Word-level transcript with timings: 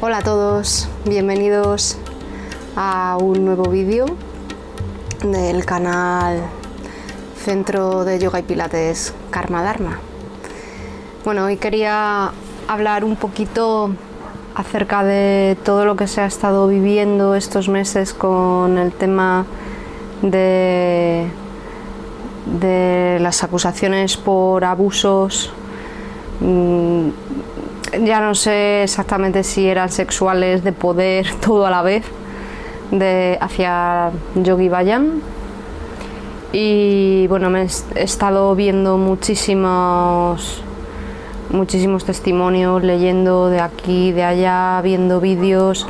Hola 0.00 0.18
a 0.18 0.22
todos, 0.22 0.88
bienvenidos 1.06 1.98
a 2.76 3.18
un 3.20 3.44
nuevo 3.44 3.64
vídeo 3.68 4.06
del 5.24 5.64
canal 5.64 6.38
Centro 7.44 8.04
de 8.04 8.20
Yoga 8.20 8.38
y 8.38 8.42
Pilates 8.44 9.12
Karma 9.30 9.60
Dharma. 9.64 9.98
Bueno, 11.24 11.46
hoy 11.46 11.56
quería 11.56 12.30
hablar 12.68 13.02
un 13.02 13.16
poquito 13.16 13.90
acerca 14.54 15.02
de 15.02 15.58
todo 15.64 15.84
lo 15.84 15.96
que 15.96 16.06
se 16.06 16.20
ha 16.20 16.26
estado 16.26 16.68
viviendo 16.68 17.34
estos 17.34 17.68
meses 17.68 18.14
con 18.14 18.78
el 18.78 18.92
tema 18.92 19.46
de, 20.22 21.26
de 22.60 23.18
las 23.20 23.42
acusaciones 23.42 24.16
por 24.16 24.64
abusos 24.64 25.50
mm, 26.40 27.08
ya 28.04 28.20
no 28.20 28.34
sé 28.34 28.82
exactamente 28.82 29.42
si 29.42 29.68
eran 29.68 29.90
sexuales, 29.90 30.64
de 30.64 30.72
poder, 30.72 31.26
todo 31.40 31.66
a 31.66 31.70
la 31.70 31.82
vez, 31.82 32.04
de, 32.90 33.38
hacia 33.40 34.10
Yogi 34.34 34.68
Bayan. 34.68 35.22
Y 36.52 37.26
bueno, 37.28 37.50
me 37.50 37.66
he 37.94 38.02
estado 38.02 38.54
viendo 38.54 38.96
muchísimos, 38.96 40.62
muchísimos 41.50 42.04
testimonios, 42.04 42.82
leyendo 42.82 43.50
de 43.50 43.60
aquí, 43.60 44.12
de 44.12 44.24
allá, 44.24 44.80
viendo 44.82 45.20
vídeos. 45.20 45.86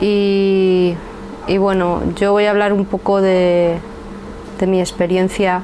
Y, 0.00 0.94
y 1.46 1.58
bueno, 1.58 2.00
yo 2.16 2.32
voy 2.32 2.46
a 2.46 2.50
hablar 2.50 2.72
un 2.72 2.86
poco 2.86 3.20
de, 3.20 3.78
de 4.58 4.66
mi 4.66 4.80
experiencia 4.80 5.62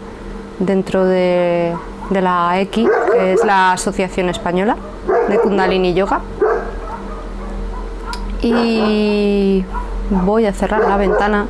dentro 0.58 1.06
de, 1.06 1.74
de 2.10 2.20
la 2.20 2.60
EQI, 2.60 2.86
que 3.12 3.32
es 3.32 3.44
la 3.44 3.72
Asociación 3.72 4.28
Española 4.28 4.76
de 5.28 5.38
Kundalini 5.38 5.94
Yoga. 5.94 6.20
Y 8.42 9.64
voy 10.10 10.46
a 10.46 10.52
cerrar 10.52 10.80
la 10.88 10.96
ventana 10.96 11.46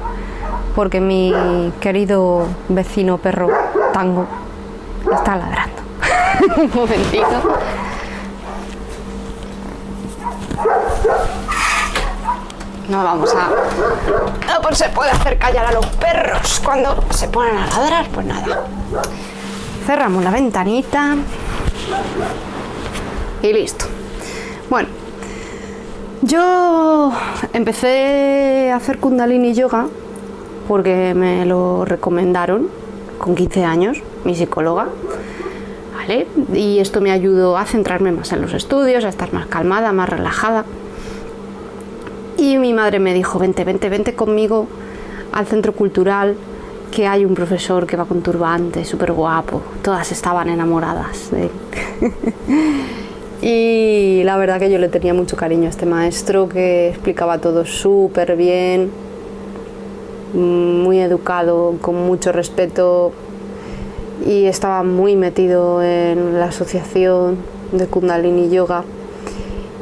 porque 0.75 1.01
mi 1.01 1.73
querido 1.81 2.47
vecino 2.69 3.19
perro 3.19 3.49
Tango 3.93 4.27
está 5.13 5.37
ladrando. 5.37 5.83
Un 6.57 6.71
momentito. 6.75 7.27
No 12.89 13.05
vamos 13.05 13.33
a... 13.35 13.51
No 14.53 14.61
pues 14.63 14.79
se 14.79 14.89
puede 14.89 15.11
hacer 15.13 15.39
callar 15.39 15.67
a 15.67 15.73
los 15.73 15.87
perros 15.87 16.61
cuando 16.65 17.05
se 17.11 17.29
ponen 17.29 17.57
a 17.57 17.67
ladrar, 17.67 18.09
pues 18.09 18.27
nada. 18.27 18.65
Cerramos 19.87 20.25
la 20.25 20.31
ventanita 20.31 21.17
y 23.43 23.53
listo. 23.53 23.87
Bueno, 24.69 24.89
yo 26.23 27.13
empecé 27.53 28.71
a 28.73 28.77
hacer 28.77 28.99
kundalini 28.99 29.55
yoga 29.55 29.87
porque 30.69 31.15
me 31.15 31.47
lo 31.47 31.85
recomendaron 31.85 32.69
con 33.19 33.35
15 33.35 33.65
años, 33.65 34.03
mi 34.25 34.35
psicóloga. 34.35 34.89
¿Vale? 35.95 36.27
Y 36.55 36.79
esto 36.79 37.01
me 37.01 37.11
ayudó 37.11 37.59
a 37.59 37.65
centrarme 37.67 38.13
más 38.13 38.33
en 38.33 38.41
los 38.41 38.55
estudios, 38.55 39.05
a 39.05 39.09
estar 39.09 39.33
más 39.33 39.47
calmada, 39.47 39.93
más 39.93 40.09
relajada. 40.09 40.65
Y 42.37 42.57
mi 42.59 42.73
madre 42.73 42.99
me 42.99 43.13
dijo, 43.13 43.39
vente, 43.39 43.65
vente, 43.65 43.89
vente 43.89 44.15
conmigo 44.15 44.67
al 45.33 45.47
centro 45.47 45.73
cultural, 45.73 46.37
que 46.91 47.07
hay 47.07 47.25
un 47.25 47.35
profesor 47.35 47.87
que 47.87 47.97
va 47.97 48.05
con 48.05 48.23
turbante, 48.23 48.85
súper 48.85 49.13
guapo. 49.13 49.63
Todas 49.83 50.11
estaban 50.13 50.49
enamoradas 50.49 51.31
de 51.31 51.43
él. 51.45 51.51
Y 53.43 54.23
la 54.25 54.37
verdad 54.37 54.59
que 54.59 54.71
yo 54.71 54.79
le 54.79 54.89
tenía 54.89 55.15
mucho 55.15 55.37
cariño 55.37 55.67
a 55.67 55.71
este 55.71 55.87
maestro 55.87 56.49
que 56.49 56.91
explicaba 56.91 57.39
todo 57.39 57.65
súper 57.65 58.37
bien, 58.37 58.91
muy 60.35 61.01
educado, 61.01 61.77
con 61.81 62.07
mucho 62.07 62.33
respeto 62.33 63.13
y 64.27 64.45
estaba 64.45 64.83
muy 64.83 65.17
metido 65.17 65.83
en 65.83 66.39
la 66.39 66.47
asociación 66.47 67.39
de 67.73 67.87
Kundalini 67.87 68.51
Yoga. 68.51 68.85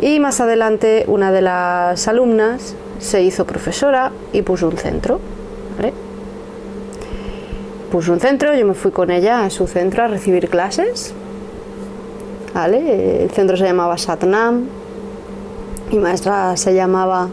Y 0.01 0.21
más 0.21 0.41
adelante 0.41 1.05
una 1.09 1.33
de 1.33 1.43
las 1.43 2.07
alumnas 2.07 2.77
se 3.01 3.23
hizo 3.23 3.45
profesora 3.45 4.13
y 4.33 4.43
puso 4.43 4.69
un 4.69 4.77
centro. 4.77 5.21
Puso 7.91 8.13
un 8.13 8.21
centro, 8.21 8.55
yo 8.55 8.67
me 8.67 8.75
fui 8.75 8.91
con 8.91 9.11
ella 9.11 9.47
a 9.47 9.51
su 9.51 9.67
centro 9.67 10.05
a 10.05 10.09
recibir 10.09 10.51
clases 10.51 11.15
el 12.67 13.31
centro 13.31 13.57
se 13.57 13.65
llamaba 13.65 13.97
Satnam, 13.99 14.65
mi 15.91 15.99
maestra 15.99 16.57
se 16.57 16.75
llamaba 16.75 17.29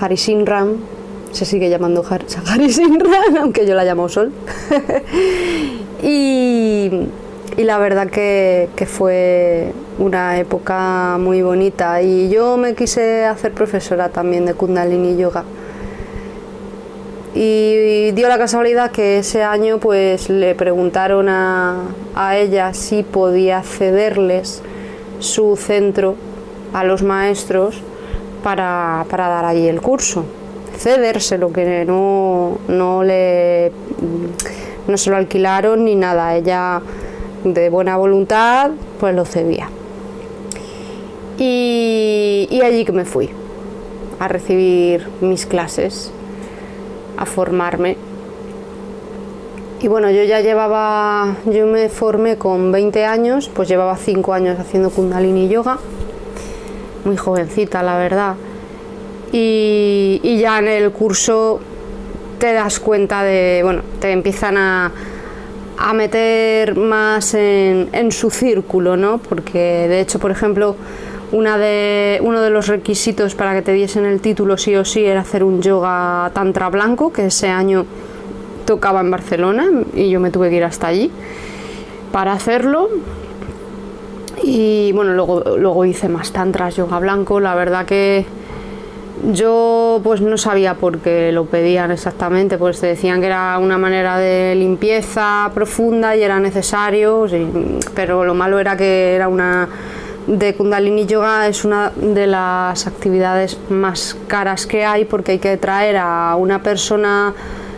Harisinram, 0.00 0.76
se 1.32 1.44
sigue 1.44 1.68
llamando 1.68 2.04
Harisinram, 2.46 3.36
aunque 3.40 3.66
yo 3.66 3.74
la 3.74 3.84
llamo 3.84 4.08
Sol. 4.08 4.32
y, 6.02 6.90
la 7.56 7.78
verdad 7.78 8.08
que, 8.08 8.68
que, 8.76 8.86
fue 8.86 9.72
una 9.98 10.38
época 10.38 11.18
muy 11.18 11.42
bonita. 11.42 12.00
Y 12.02 12.28
yo 12.30 12.56
me 12.56 12.74
quise 12.74 13.24
hacer 13.24 13.52
profesora 13.52 14.08
también 14.08 14.46
de 14.46 14.54
Kundalini 14.54 15.16
Yoga 15.16 15.44
y 17.34 18.12
dio 18.12 18.28
la 18.28 18.38
casualidad 18.38 18.90
que 18.90 19.18
ese 19.18 19.42
año 19.42 19.78
pues 19.78 20.30
le 20.30 20.54
preguntaron 20.54 21.28
a, 21.28 21.84
ella 22.34 22.74
si 22.74 23.02
podía 23.02 23.62
cederles 23.62 24.62
su 25.20 25.56
centro 25.56 26.16
a 26.72 26.84
los 26.84 27.02
maestros 27.02 27.80
para, 28.42 29.04
dar 29.10 29.44
allí 29.44 29.68
el 29.68 29.80
curso. 29.80 30.24
Cedérselo, 30.76 31.52
que 31.52 31.84
no, 31.84 32.58
no, 32.68 33.02
le, 33.02 33.72
no 34.86 34.96
se 34.96 35.10
lo 35.10 35.16
alquilaron 35.16 35.84
ni 35.84 35.96
nada. 35.96 36.36
Ella 36.36 36.80
de 37.44 37.68
buena 37.68 37.96
voluntad 37.96 38.70
pues 38.98 39.14
lo 39.14 39.24
cedía. 39.24 39.68
Y, 41.38 42.48
y 42.50 42.62
allí 42.62 42.84
que 42.84 42.92
me 42.92 43.04
fui 43.04 43.30
a 44.18 44.28
recibir 44.28 45.08
mis 45.20 45.46
clases 45.46 46.12
a 47.18 47.26
formarme. 47.26 47.96
Y 49.80 49.88
bueno, 49.88 50.10
yo 50.10 50.24
ya 50.24 50.40
llevaba, 50.40 51.36
yo 51.44 51.66
me 51.66 51.88
formé 51.88 52.36
con 52.36 52.72
20 52.72 53.04
años, 53.04 53.50
pues 53.54 53.68
llevaba 53.68 53.96
5 53.96 54.32
años 54.32 54.58
haciendo 54.58 54.90
kundalini 54.90 55.48
yoga, 55.48 55.78
muy 57.04 57.16
jovencita 57.16 57.82
la 57.82 57.96
verdad. 57.96 58.34
Y, 59.30 60.38
ya 60.40 60.58
en 60.58 60.68
el 60.68 60.90
curso 60.90 61.60
te 62.38 62.52
das 62.52 62.80
cuenta 62.80 63.22
de, 63.22 63.60
bueno, 63.62 63.82
te 64.00 64.10
empiezan 64.10 64.56
a, 64.56 64.92
a 65.76 65.92
meter 65.92 66.76
más 66.76 67.34
en, 67.34 67.88
en, 67.92 68.10
su 68.10 68.30
círculo, 68.30 68.96
¿no? 68.96 69.18
Porque 69.18 69.86
de 69.88 70.00
hecho, 70.00 70.18
por 70.18 70.30
ejemplo, 70.30 70.76
una 71.32 71.58
de, 71.58 72.20
uno 72.22 72.40
de 72.40 72.50
los 72.50 72.68
requisitos 72.68 73.34
para 73.34 73.54
que 73.54 73.62
te 73.62 73.72
diesen 73.72 74.04
el 74.04 74.20
título 74.20 74.56
sí 74.56 74.74
o 74.76 74.84
sí 74.84 75.04
era 75.04 75.20
hacer 75.20 75.44
un 75.44 75.60
yoga 75.60 76.30
tantra 76.32 76.68
blanco, 76.70 77.12
que 77.12 77.26
ese 77.26 77.48
año 77.48 77.84
tocaba 78.64 79.00
en 79.00 79.10
Barcelona 79.10 79.66
y 79.94 80.10
yo 80.10 80.20
me 80.20 80.30
tuve 80.30 80.50
que 80.50 80.56
ir 80.56 80.64
hasta 80.64 80.88
allí 80.88 81.10
para 82.12 82.32
hacerlo. 82.32 82.88
Y 84.42 84.92
bueno, 84.92 85.12
luego, 85.12 85.56
luego 85.58 85.84
hice 85.84 86.08
más 86.08 86.32
tantras, 86.32 86.76
yoga 86.76 86.98
blanco. 86.98 87.40
La 87.40 87.54
verdad 87.54 87.84
que 87.84 88.24
yo 89.32 90.00
pues 90.04 90.20
no 90.20 90.38
sabía 90.38 90.74
por 90.74 90.98
qué 90.98 91.32
lo 91.32 91.46
pedían 91.46 91.90
exactamente, 91.90 92.56
pues 92.56 92.80
te 92.80 92.86
decían 92.86 93.20
que 93.20 93.26
era 93.26 93.58
una 93.58 93.76
manera 93.76 94.16
de 94.16 94.54
limpieza 94.54 95.50
profunda 95.54 96.16
y 96.16 96.22
era 96.22 96.38
necesario, 96.38 97.26
pero 97.94 98.24
lo 98.24 98.34
malo 98.34 98.58
era 98.60 98.76
que 98.76 99.14
era 99.14 99.28
una 99.28 99.68
de 100.28 100.54
Kundalini 100.54 101.06
Yoga 101.06 101.48
es 101.48 101.64
una 101.64 101.90
de 101.90 102.26
las 102.26 102.86
actividades 102.86 103.56
más 103.70 104.14
caras 104.26 104.66
que 104.66 104.84
hay 104.84 105.06
porque 105.06 105.32
hay 105.32 105.38
que 105.38 105.56
traer 105.56 105.96
a 105.96 106.36
una 106.36 106.62
persona 106.62 107.32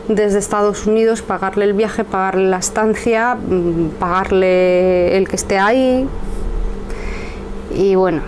desde 0.09 0.41
Estados 0.41 0.85
Unidos, 0.87 1.23
pagarle 1.23 1.65
el 1.65 1.75
viaje, 1.75 2.03
pagarle 2.03 2.49
la 2.49 2.59
estancia, 2.59 3.37
mm, 3.37 3.91
pagarle 4.01 5.17
el 5.17 5.29
que 5.29 5.37
esté 5.37 5.61
ahí. 5.61 6.09
Y 7.73 7.95
bueno, 7.95 8.23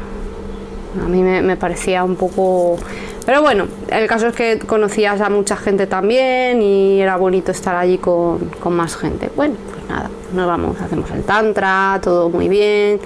a 1.05 1.09
mí 1.09 1.21
me, 1.23 1.57
parecía 1.57 2.05
un 2.05 2.15
poco... 2.15 2.79
Pero 3.27 3.43
bueno, 3.43 3.67
el 3.89 4.07
caso 4.07 4.29
es 4.29 4.37
que 4.37 4.61
conocías 4.61 5.21
a 5.21 5.31
mucha 5.31 5.57
gente 5.57 5.89
también 5.89 6.63
y 6.63 7.01
era 7.01 7.17
bonito 7.17 7.51
estar 7.51 7.75
allí 7.75 7.99
con, 7.99 8.39
con 8.61 8.75
más 8.75 8.97
gente. 8.97 9.31
Bueno, 9.35 9.57
pues 9.73 9.89
nada, 9.89 10.11
nos 10.33 10.47
vamos, 10.47 10.81
hacemos 10.81 11.11
el 11.11 11.25
tantra, 11.25 11.99
todo 12.01 12.31
muy 12.31 12.49
bien 12.49 13.01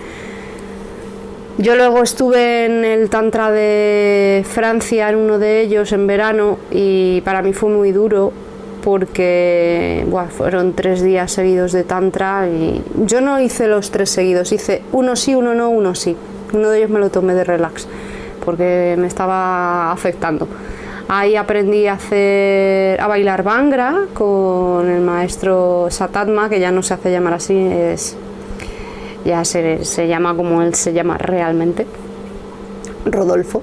yo 1.59 1.75
luego 1.75 2.03
estuve 2.03 2.67
en 2.67 2.85
el 2.85 3.09
Tantra 3.09 3.51
de 3.51 4.45
Francia, 4.49 5.09
en 5.09 5.17
uno 5.17 5.39
de 5.39 5.63
ellos, 5.63 5.93
en 5.93 6.07
verano, 6.07 6.59
y 6.71 7.23
para 7.23 7.43
mí 7.43 7.53
fue 7.53 7.71
muy 7.71 7.93
duro 7.93 8.33
porque 8.85 10.07
fueron 10.37 10.75
tres 10.75 11.03
días 11.03 11.33
seguidos 11.33 11.73
de 11.73 11.83
Tantra 11.83 12.47
y 12.49 12.81
yo 13.05 13.21
no 13.21 13.41
hice 13.41 13.67
los 13.67 13.91
tres 13.91 14.11
seguidos, 14.11 14.53
hice 14.53 14.83
uno 14.93 15.17
sí, 15.17 15.35
uno 15.35 15.55
no, 15.55 15.71
uno 15.71 15.95
sí. 15.97 16.17
Uno 16.53 16.71
de 16.71 16.79
ellos 16.79 16.91
me 16.91 17.01
lo 17.01 17.11
tomé 17.11 17.35
de 17.35 17.43
relax, 17.43 17.89
porque 18.45 18.95
me 18.97 19.09
estaba 19.09 19.91
afectando. 19.91 20.47
Ahí 21.09 21.35
aprendí 21.37 21.89
a 21.89 21.95
hacer 21.95 23.01
a 23.01 23.09
bailar 23.09 23.43
bangra 23.43 24.07
con 24.15 24.89
el 24.89 25.01
maestro 25.01 25.89
Satatma, 25.91 26.49
que 26.49 26.61
ya 26.61 26.71
no 26.71 26.83
se 26.83 26.95
hace 26.95 27.11
llamar 27.11 27.35
así, 27.35 27.57
es 27.57 28.17
ya 29.27 29.45
se, 29.45 29.85
se 29.85 30.09
llama 30.09 30.35
como 30.35 30.63
él 30.63 30.75
se 30.75 30.93
llama 30.93 31.19
realmente, 31.19 31.87
Rodolfo. 33.05 33.63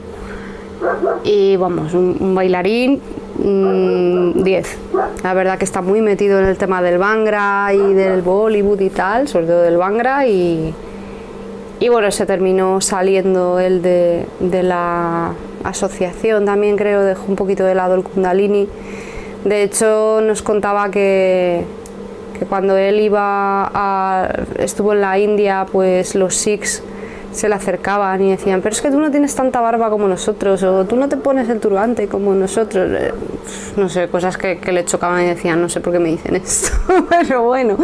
Y 1.24 1.56
vamos, 1.56 1.94
un, 1.94 2.36
bailarín 2.36 3.02
10. 3.38 3.46
Mm, 3.46 4.98
La 5.24 5.34
verdad 5.34 5.58
que 5.58 5.66
está 5.66 5.82
muy 5.82 6.02
metido 6.02 6.40
en 6.40 6.46
el 6.46 6.58
tema 6.58 6.82
del 6.82 6.98
bangra 6.98 7.74
y 7.74 7.94
del 7.94 8.22
Bollywood 8.22 8.82
y 8.82 8.90
tal, 8.90 9.28
sobre 9.28 9.48
todo 9.48 9.62
del 9.62 9.78
bangra 9.78 10.28
y, 10.28 10.74
y 11.80 11.90
bueno, 11.90 12.12
se 12.12 12.26
terminó 12.26 12.82
saliendo 12.82 13.60
él 13.60 13.82
de, 13.82 14.26
de 14.40 14.64
la 14.64 15.32
asociación 15.64 16.46
también 16.46 16.76
creo, 16.76 17.02
dejó 17.02 17.26
un 17.28 17.36
poquito 17.36 17.64
de 17.64 17.76
lado 17.76 17.96
el 17.96 18.04
kundalini. 18.04 18.68
De 19.46 19.64
hecho 19.64 20.20
nos 20.22 20.42
contaba 20.42 20.90
que, 20.92 21.64
que 22.38 22.46
cuando 22.46 22.78
él 22.78 23.00
iba 23.00 23.70
a, 23.74 24.46
estuvo 24.58 24.94
en 24.94 25.02
la 25.02 25.18
India, 25.20 25.66
pues 25.72 26.16
los 26.16 26.36
Sikhs 26.36 26.84
se 27.34 27.50
le 27.50 27.56
acercaban 27.56 28.22
y 28.22 28.32
decían, 28.32 28.62
pero 28.62 28.74
es 28.74 28.82
que 28.82 28.92
tú 28.92 29.00
no 29.00 29.12
tienes 29.12 29.36
tanta 29.36 29.60
barba 29.60 29.90
como 29.90 30.08
nosotros, 30.08 30.62
o 30.64 30.86
tú 30.86 30.96
no 30.96 31.10
te 31.10 31.18
pones 31.18 31.50
el 31.50 31.60
turbante 31.60 32.08
como 32.08 32.34
nosotros. 32.34 32.90
Eh, 32.92 33.12
no 33.76 33.90
sé, 33.90 34.08
cosas 34.08 34.38
que, 34.38 34.60
le 34.72 34.86
chocaban 34.86 35.24
y 35.24 35.28
decían, 35.28 35.62
no 35.62 35.70
sé 35.70 35.80
por 35.80 35.94
qué 35.94 36.00
me 36.00 36.10
dicen 36.10 36.36
esto, 36.36 36.70
pero 37.10 37.44
bueno. 37.44 37.78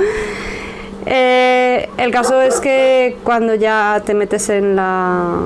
Eh, 1.05 1.89
el 1.97 2.11
caso 2.11 2.41
es 2.41 2.59
que 2.59 3.17
cuando 3.23 3.55
ya 3.55 4.01
te 4.05 4.13
metes 4.13 4.49
en 4.49 4.75
la. 4.75 5.39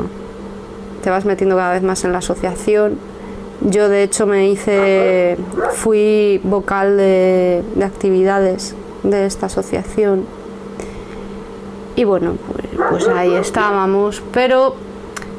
te 1.01 1.09
vas 1.09 1.25
metiendo 1.25 1.55
cada 1.55 1.73
vez 1.73 1.83
más 1.83 2.03
en 2.03 2.11
la 2.11 2.17
asociación. 2.17 2.97
Yo, 3.61 3.87
de 3.87 4.03
hecho, 4.03 4.25
me 4.25 4.49
hice. 4.49 5.37
fui 5.71 6.41
vocal 6.43 6.97
de 6.97 7.63
actividades 7.81 8.75
de 9.03 9.25
esta 9.25 9.47
asociación. 9.47 10.25
Y 11.95 12.05
bueno, 12.05 12.33
pues, 12.89 13.07
ahí 13.07 13.33
estábamos. 13.33 14.23
Pero 14.33 14.75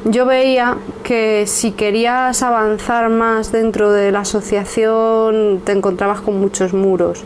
yo 0.05 0.25
veía 0.25 0.77
que 1.03 1.45
si 1.47 1.71
querías 1.71 2.41
avanzar 2.43 3.09
más 3.09 3.51
dentro 3.51 3.91
de 3.91 4.11
la 4.11 4.19
asociación 4.19 5.61
te 5.65 5.71
encontrabas 5.71 6.21
con 6.21 6.39
muchos 6.39 6.73
muros. 6.73 7.23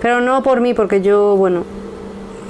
Pero 0.00 0.20
no 0.20 0.42
por 0.42 0.60
mí, 0.60 0.74
porque 0.74 1.00
yo, 1.00 1.34
bueno, 1.36 1.64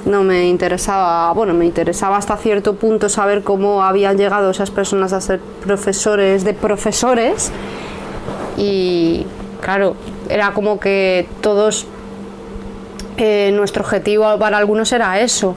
no 0.05 0.23
me 0.23 0.47
interesaba, 0.47 1.31
bueno, 1.33 1.53
me 1.53 1.65
interesaba 1.65 2.17
hasta 2.17 2.37
cierto 2.37 2.75
punto 2.75 3.09
saber 3.09 3.43
cómo 3.43 3.83
habían 3.83 4.17
llegado 4.17 4.51
esas 4.51 4.71
personas 4.71 5.13
a 5.13 5.21
ser 5.21 5.39
profesores 5.39 6.43
de 6.43 6.53
profesores. 6.53 7.51
Y 8.57 9.25
claro, 9.61 9.95
era 10.29 10.53
como 10.53 10.79
que 10.79 11.27
todos, 11.41 11.87
eh, 13.19 13.51
nuestro 13.51 13.83
objetivo 13.83 14.37
para 14.37 14.57
algunos 14.57 14.91
era 14.91 15.19
eso. 15.19 15.55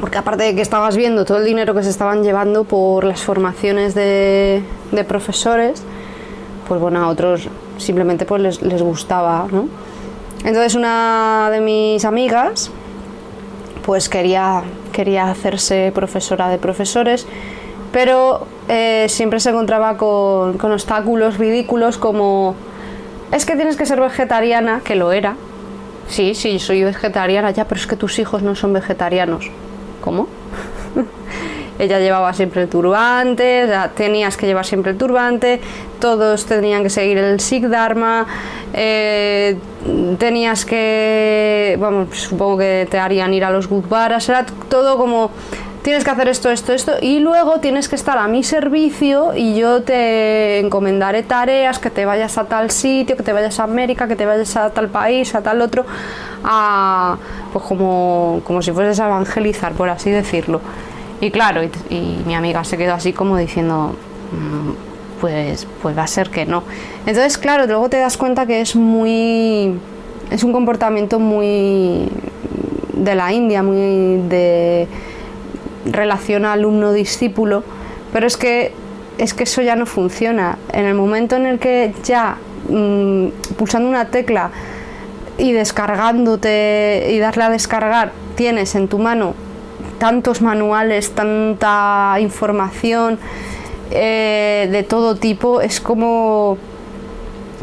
Porque 0.00 0.18
aparte 0.18 0.44
de 0.44 0.54
que 0.54 0.62
estabas 0.62 0.96
viendo 0.96 1.24
todo 1.24 1.38
el 1.38 1.44
dinero 1.44 1.74
que 1.74 1.82
se 1.82 1.90
estaban 1.90 2.22
llevando 2.22 2.64
por 2.64 3.04
las 3.04 3.22
formaciones 3.22 3.94
de, 3.94 4.62
profesores, 5.08 5.82
pues 6.68 6.80
bueno, 6.80 7.02
a 7.02 7.08
otros 7.08 7.48
simplemente 7.78 8.24
pues 8.24 8.42
les, 8.42 8.62
les 8.62 8.82
gustaba, 8.82 9.46
¿no? 9.50 9.68
Entonces 10.44 10.74
una 10.74 11.48
de 11.50 11.60
mis 11.60 12.04
amigas 12.04 12.70
pues 13.84 14.08
quería, 14.08 14.64
quería 14.92 15.30
hacerse 15.30 15.92
profesora 15.94 16.48
de 16.48 16.58
profesores, 16.58 17.26
pero 17.92 18.46
eh, 18.68 19.06
siempre 19.08 19.38
se 19.38 19.50
encontraba 19.50 19.96
con, 19.96 20.58
con 20.58 20.72
obstáculos 20.72 21.38
ridículos 21.38 21.96
como 21.96 22.56
es 23.32 23.46
que 23.46 23.56
tienes 23.56 23.76
que 23.76 23.86
ser 23.86 24.00
vegetariana, 24.00 24.80
que 24.84 24.94
lo 24.94 25.12
era. 25.12 25.36
Sí, 26.08 26.34
sí, 26.34 26.58
soy 26.58 26.84
vegetariana 26.84 27.50
ya, 27.50 27.66
pero 27.66 27.80
es 27.80 27.86
que 27.86 27.96
tus 27.96 28.18
hijos 28.18 28.42
no 28.42 28.54
son 28.54 28.72
vegetarianos. 28.72 29.50
¿Cómo? 30.00 30.28
ella 31.78 31.98
llevaba 31.98 32.32
siempre 32.32 32.62
el 32.62 32.68
turbante, 32.68 33.68
tenías 33.94 34.36
que 34.36 34.46
llevar 34.46 34.64
siempre 34.64 34.92
el 34.92 34.98
turbante, 34.98 35.60
todos 36.00 36.46
tenían 36.46 36.82
que 36.82 36.90
seguir 36.90 37.18
el 37.18 37.40
Sikh 37.40 37.64
Dharma, 37.64 38.26
eh, 38.72 39.56
tenías 40.18 40.64
que, 40.64 41.76
vamos, 41.78 42.16
supongo 42.16 42.58
que 42.58 42.88
te 42.90 42.98
harían 42.98 43.34
ir 43.34 43.44
a 43.44 43.50
los 43.50 43.68
Gurdwaras, 43.68 44.28
era 44.28 44.46
todo 44.68 44.96
como 44.96 45.30
tienes 45.86 46.02
que 46.02 46.10
hacer 46.10 46.26
esto, 46.26 46.50
esto, 46.50 46.72
esto, 46.72 46.92
y 47.00 47.20
luego 47.20 47.60
tienes 47.60 47.88
que 47.88 47.94
estar 47.94 48.18
a 48.18 48.26
mi 48.26 48.42
servicio 48.42 49.36
y 49.36 49.54
yo 49.54 49.84
te 49.84 50.58
encomendaré 50.58 51.22
tareas, 51.22 51.78
que 51.78 51.90
te 51.90 52.04
vayas 52.04 52.38
a 52.38 52.44
tal 52.46 52.72
sitio, 52.72 53.16
que 53.16 53.22
te 53.22 53.32
vayas 53.32 53.60
a 53.60 53.62
América, 53.62 54.08
que 54.08 54.16
te 54.16 54.26
vayas 54.26 54.56
a 54.56 54.70
tal 54.70 54.88
país, 54.88 55.32
a 55.36 55.42
tal 55.42 55.60
otro, 55.60 55.86
a, 56.42 57.16
pues 57.52 57.64
como, 57.64 58.40
como 58.42 58.62
si 58.62 58.72
fueses 58.72 58.98
a 58.98 59.06
evangelizar, 59.06 59.74
por 59.74 59.88
así 59.88 60.10
decirlo. 60.10 60.60
Y 61.20 61.30
claro, 61.30 61.62
y, 61.62 61.70
mi 62.26 62.34
amiga 62.34 62.64
se 62.64 62.76
quedó 62.76 62.94
así 62.94 63.12
como 63.12 63.36
diciendo, 63.36 63.94
mm, 64.32 65.20
pues, 65.20 65.68
pues 65.80 65.96
va 65.96 66.02
a 66.02 66.08
ser 66.08 66.30
que 66.30 66.46
no. 66.46 66.64
Entonces, 67.06 67.38
claro, 67.38 67.64
luego 67.68 67.88
te 67.88 67.98
das 67.98 68.16
cuenta 68.16 68.44
que 68.44 68.60
es 68.60 68.74
muy, 68.74 69.78
es 70.32 70.42
un 70.42 70.50
comportamiento 70.50 71.20
muy 71.20 72.08
de 72.92 73.14
la 73.14 73.32
India, 73.32 73.62
muy 73.62 74.20
de 74.28 74.88
relación 75.86 76.44
alumno-discípulo, 76.44 77.62
pero 78.12 78.26
es 78.26 78.36
que, 78.36 78.72
es 79.18 79.34
que 79.34 79.44
eso 79.44 79.62
ya 79.62 79.76
no 79.76 79.86
funciona. 79.86 80.58
En 80.72 80.86
el 80.86 80.94
momento 80.94 81.36
en 81.36 81.46
el 81.46 81.58
que 81.58 81.94
ya 82.04 82.36
mm, 82.68 83.28
pulsando 83.56 83.88
una 83.88 84.06
tecla 84.06 84.50
y 85.38 85.52
descargándote 85.52 87.08
y 87.10 87.18
darle 87.18 87.44
a 87.44 87.50
descargar 87.50 88.12
tienes 88.36 88.74
en 88.74 88.88
tu 88.88 88.98
mano 88.98 89.34
tantos 89.98 90.42
manuales, 90.42 91.12
tanta 91.12 92.16
información 92.20 93.18
eh, 93.90 94.68
de 94.70 94.82
todo 94.82 95.16
tipo, 95.16 95.60
es 95.60 95.80
como 95.80 96.58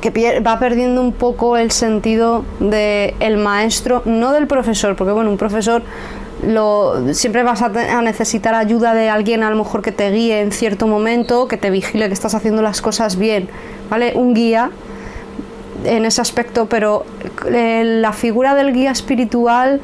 que 0.02 0.42
va 0.42 0.60
perdiendo 0.60 1.02
un 1.02 1.14
poco 1.14 1.56
el 1.56 1.72
sentido 1.72 2.44
del 2.60 3.14
el 3.20 3.38
maestro, 3.38 4.02
no 4.06 4.34
del 4.34 4.48
profesor, 4.48 4.96
porque 4.96 5.14
bueno, 5.14 5.30
un 5.30 5.38
profesor 5.38 5.82
lo, 6.48 7.14
siempre 7.14 7.44
vas 7.44 7.62
a, 7.62 7.66
a, 7.66 8.02
necesitar 8.02 8.56
ayuda 8.56 8.94
de 8.94 9.10
alguien 9.10 9.44
a 9.44 9.50
lo 9.50 9.56
mejor 9.56 9.82
que 9.82 9.92
te 9.92 10.10
guíe 10.12 10.42
en 10.42 10.52
cierto 10.52 10.88
momento, 10.88 11.48
que 11.48 11.58
te 11.58 11.70
vigile 11.70 12.08
que 12.08 12.14
estás 12.14 12.36
haciendo 12.36 12.62
las 12.62 12.82
cosas 12.82 13.18
bien, 13.18 13.50
¿vale? 13.90 14.14
Un 14.16 14.34
guía 14.34 14.72
en 15.86 16.06
ese 16.06 16.22
aspecto, 16.22 16.68
pero 16.68 17.06
eh, 17.48 17.84
la 17.86 18.14
figura 18.14 18.56
del 18.56 18.74
guía 18.74 18.92
espiritual 18.92 19.82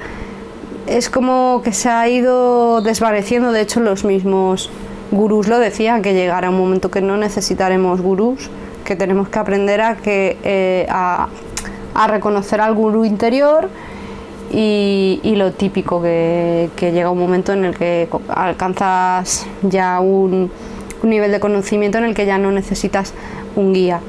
es 0.88 1.10
como 1.10 1.62
que 1.64 1.74
se 1.74 1.90
ha 1.90 2.08
ido 2.08 2.82
desvaneciendo, 2.82 3.52
de 3.52 3.62
hecho 3.62 3.80
los 3.80 4.04
mismos 4.06 4.70
gurús 5.12 5.48
lo 5.48 5.60
decían, 5.60 6.02
que 6.02 6.14
llegará 6.14 6.50
un 6.50 6.58
momento 6.58 6.90
que 6.90 7.02
no 7.02 7.18
necesitaremos 7.18 8.02
gurús, 8.02 8.50
que 8.86 8.96
tenemos 8.96 9.30
que 9.30 9.40
aprender 9.40 9.82
a, 9.82 9.98
que, 9.98 10.38
eh, 10.44 10.88
a, 10.90 11.28
reconocer 12.08 12.62
al 12.62 12.74
gurú 12.74 13.04
interior 13.04 13.70
y, 14.52 15.34
lo 15.36 15.52
típico, 15.52 16.02
que, 16.02 16.70
llega 16.80 17.12
un 17.12 17.20
momento 17.20 17.54
en 17.54 17.66
el 17.66 17.76
que 17.76 18.08
alcanzas 18.30 19.46
ya 19.62 20.00
un, 20.00 20.52
nivel 21.04 21.32
de 21.32 21.40
conocimiento 21.40 21.98
en 21.98 22.06
el 22.06 22.14
que 22.14 22.26
ya 22.26 22.38
no 22.38 22.52
necesitas 22.52 23.14
un 23.56 23.74
guía 23.74 24.02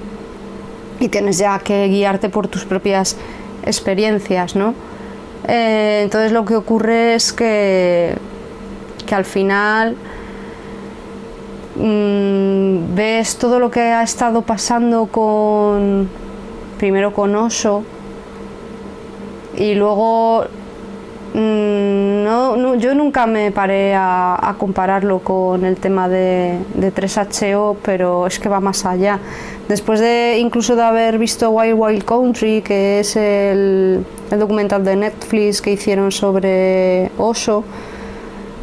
y 0.98 1.08
tienes 1.08 1.38
ya 1.38 1.58
que 1.60 1.86
guiarte 1.86 2.28
por 2.28 2.48
tus 2.48 2.64
propias 2.64 3.16
experiencias, 3.64 4.56
¿no? 4.56 4.74
Eh, 5.46 6.00
entonces 6.02 6.32
lo 6.32 6.44
que 6.44 6.56
ocurre 6.56 7.14
es 7.14 7.32
que, 7.32 8.16
que 9.06 9.14
al 9.14 9.24
final 9.24 9.96
mmm, 11.76 12.94
ves 12.94 13.36
todo 13.36 13.58
lo 13.58 13.70
que 13.70 13.80
ha 13.80 14.02
estado 14.02 14.42
pasando 14.42 15.06
con 15.06 16.08
primero 16.78 17.14
con 17.14 17.34
Oso 17.36 17.84
y 19.60 19.74
luego 19.74 20.44
mmm, 21.34 22.24
no, 22.24 22.56
no, 22.56 22.74
yo 22.76 22.94
nunca 22.94 23.26
me 23.26 23.52
paré 23.52 23.94
a, 23.94 24.54
compararlo 24.58 25.18
con 25.20 25.64
el 25.64 25.76
tema 25.76 26.08
de, 26.08 26.58
de 26.74 26.92
3HO, 26.92 27.76
pero 27.82 28.26
es 28.26 28.38
que 28.38 28.48
va 28.48 28.60
más 28.60 28.84
allá. 28.86 29.18
Después 29.68 30.00
de 30.00 30.38
incluso 30.40 30.76
de 30.76 30.82
haber 30.82 31.18
visto 31.18 31.50
Wild 31.50 31.78
Wild 31.78 32.04
Country, 32.04 32.62
que 32.62 33.00
es 33.00 33.16
el, 33.16 34.04
el 34.30 34.38
documental 34.38 34.82
de 34.82 34.96
Netflix 34.96 35.60
que 35.60 35.72
hicieron 35.72 36.10
sobre 36.10 37.10
Oso, 37.18 37.62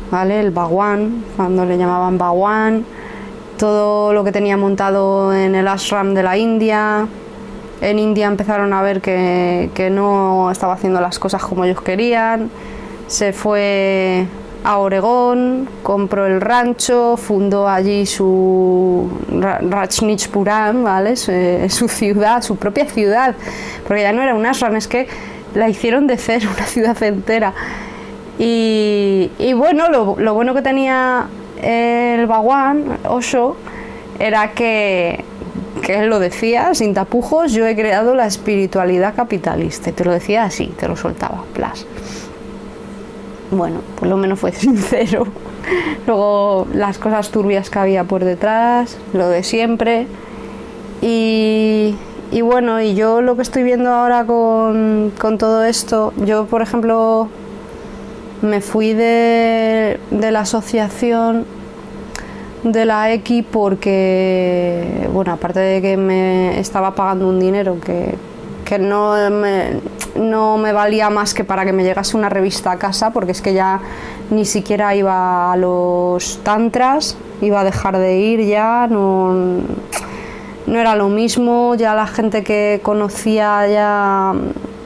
¿vale? 0.10 0.40
el 0.40 0.52
Bhagwan, 0.52 1.24
cuando 1.36 1.64
le 1.64 1.78
llamaban 1.78 2.18
Bhagwan, 2.18 2.84
todo 3.58 4.14
lo 4.14 4.24
que 4.24 4.32
tenía 4.32 4.58
montado 4.58 5.34
en 5.34 5.54
el 5.54 5.68
ashram 5.68 6.16
de 6.16 6.24
la 6.24 6.38
India. 6.38 7.08
En 7.82 8.00
India 8.00 8.28
empezaron 8.28 8.74
a 8.74 8.82
ver 8.82 9.02
que, 9.02 9.70
que 9.74 9.90
no 9.90 10.50
estaba 10.52 10.74
haciendo 10.74 11.00
las 11.00 11.20
cosas 11.20 11.44
como 11.44 11.66
ellos 11.66 11.82
querían. 11.82 12.50
Se 13.08 13.34
fue 13.34 14.28
a 14.68 14.80
Oregón, 14.80 15.70
compró 15.82 16.26
el 16.26 16.42
rancho, 16.42 17.16
fundó 17.16 17.70
allí 17.70 18.06
su 18.06 19.10
Rajnichpuram, 19.32 20.84
¿vale? 20.84 21.16
Su, 21.16 21.88
ciudad, 21.88 22.42
su 22.42 22.58
propia 22.58 22.86
ciudad, 22.86 23.36
porque 23.88 24.02
ya 24.02 24.12
no 24.12 24.22
era 24.22 24.36
un 24.36 24.46
ashram, 24.46 24.76
es 24.76 24.90
que 24.90 25.08
la 25.54 25.70
hicieron 25.70 26.06
de 26.06 26.18
cero, 26.18 26.50
una 26.56 26.66
ciudad 26.66 27.02
entera. 27.02 27.54
Y, 28.40 29.32
bueno, 29.56 29.90
lo, 29.90 30.34
bueno 30.34 30.54
que 30.54 30.62
tenía 30.62 31.28
el 31.62 32.28
Bhagwan, 32.28 33.00
Osho, 33.08 33.56
era 34.20 34.52
que, 34.52 35.24
que 35.88 36.00
él 36.00 36.10
lo 36.10 36.20
decía 36.20 36.76
sin 36.76 36.94
tapujos, 36.94 37.54
yo 37.54 37.66
he 37.66 37.74
creado 37.74 38.14
la 38.14 38.28
espiritualidad 38.28 39.16
capitalista, 39.16 39.90
y 39.90 39.94
te 39.94 40.04
lo 40.04 40.12
decía 40.12 40.44
así, 40.44 40.68
te 40.78 40.88
lo 40.88 40.98
soltaba, 40.98 41.46
plas 41.54 41.88
bueno, 43.52 43.80
por 44.00 44.08
lo 44.08 44.18
menos 44.18 44.40
fue 44.40 44.52
sincero. 44.54 45.28
Luego 46.06 46.68
las 46.74 46.98
cosas 46.98 47.30
turbias 47.30 47.70
que 47.70 47.80
había 47.80 48.04
por 48.04 48.24
detrás, 48.24 48.98
lo 49.14 49.30
de 49.30 49.44
siempre. 49.44 50.08
Y, 51.02 51.96
bueno, 52.42 52.82
y 52.82 52.96
yo 52.96 53.22
lo 53.22 53.36
que 53.36 53.42
estoy 53.42 53.64
viendo 53.64 53.92
ahora 53.92 54.26
con, 54.26 55.12
todo 55.38 55.64
esto, 55.64 56.14
yo 56.26 56.46
por 56.46 56.62
ejemplo 56.62 57.30
me 58.42 58.62
fui 58.62 58.94
de, 58.94 60.00
la 60.12 60.42
asociación 60.42 61.46
de 62.64 62.86
la 62.86 63.12
X 63.14 63.46
porque, 63.52 65.08
bueno, 65.14 65.32
aparte 65.32 65.60
de 65.60 65.82
que 65.82 65.98
me 65.98 66.60
estaba 66.60 66.96
pagando 66.96 67.28
un 67.28 67.40
dinero 67.40 67.80
que, 67.80 68.16
que 68.66 68.80
no 68.80 69.14
me, 69.30 69.80
no 70.16 70.58
me 70.58 70.74
valía 70.74 71.10
más 71.10 71.34
que 71.34 71.44
para 71.44 71.66
que 71.66 71.74
me 71.74 71.84
llegase 71.84 72.18
una 72.18 72.30
revista 72.30 72.72
a 72.72 72.78
casa, 72.78 73.12
porque 73.12 73.32
es 73.32 73.42
que 73.42 73.54
ya 73.54 73.80
ni 74.30 74.46
siquiera 74.46 74.96
iba 74.96 75.52
a 75.52 75.56
los 75.56 76.40
tantras, 76.44 77.18
iba 77.42 77.62
a 77.62 77.64
dejar 77.64 77.98
de 77.98 78.18
ir 78.18 78.42
ya, 78.46 78.88
no, 78.90 79.34
no 80.66 80.80
era 80.80 80.96
lo 80.96 81.10
mismo, 81.10 81.76
ya 81.76 81.96
la 81.96 82.08
gente 82.08 82.44
que 82.44 82.82
conocía 82.84 83.68
ya 83.68 84.34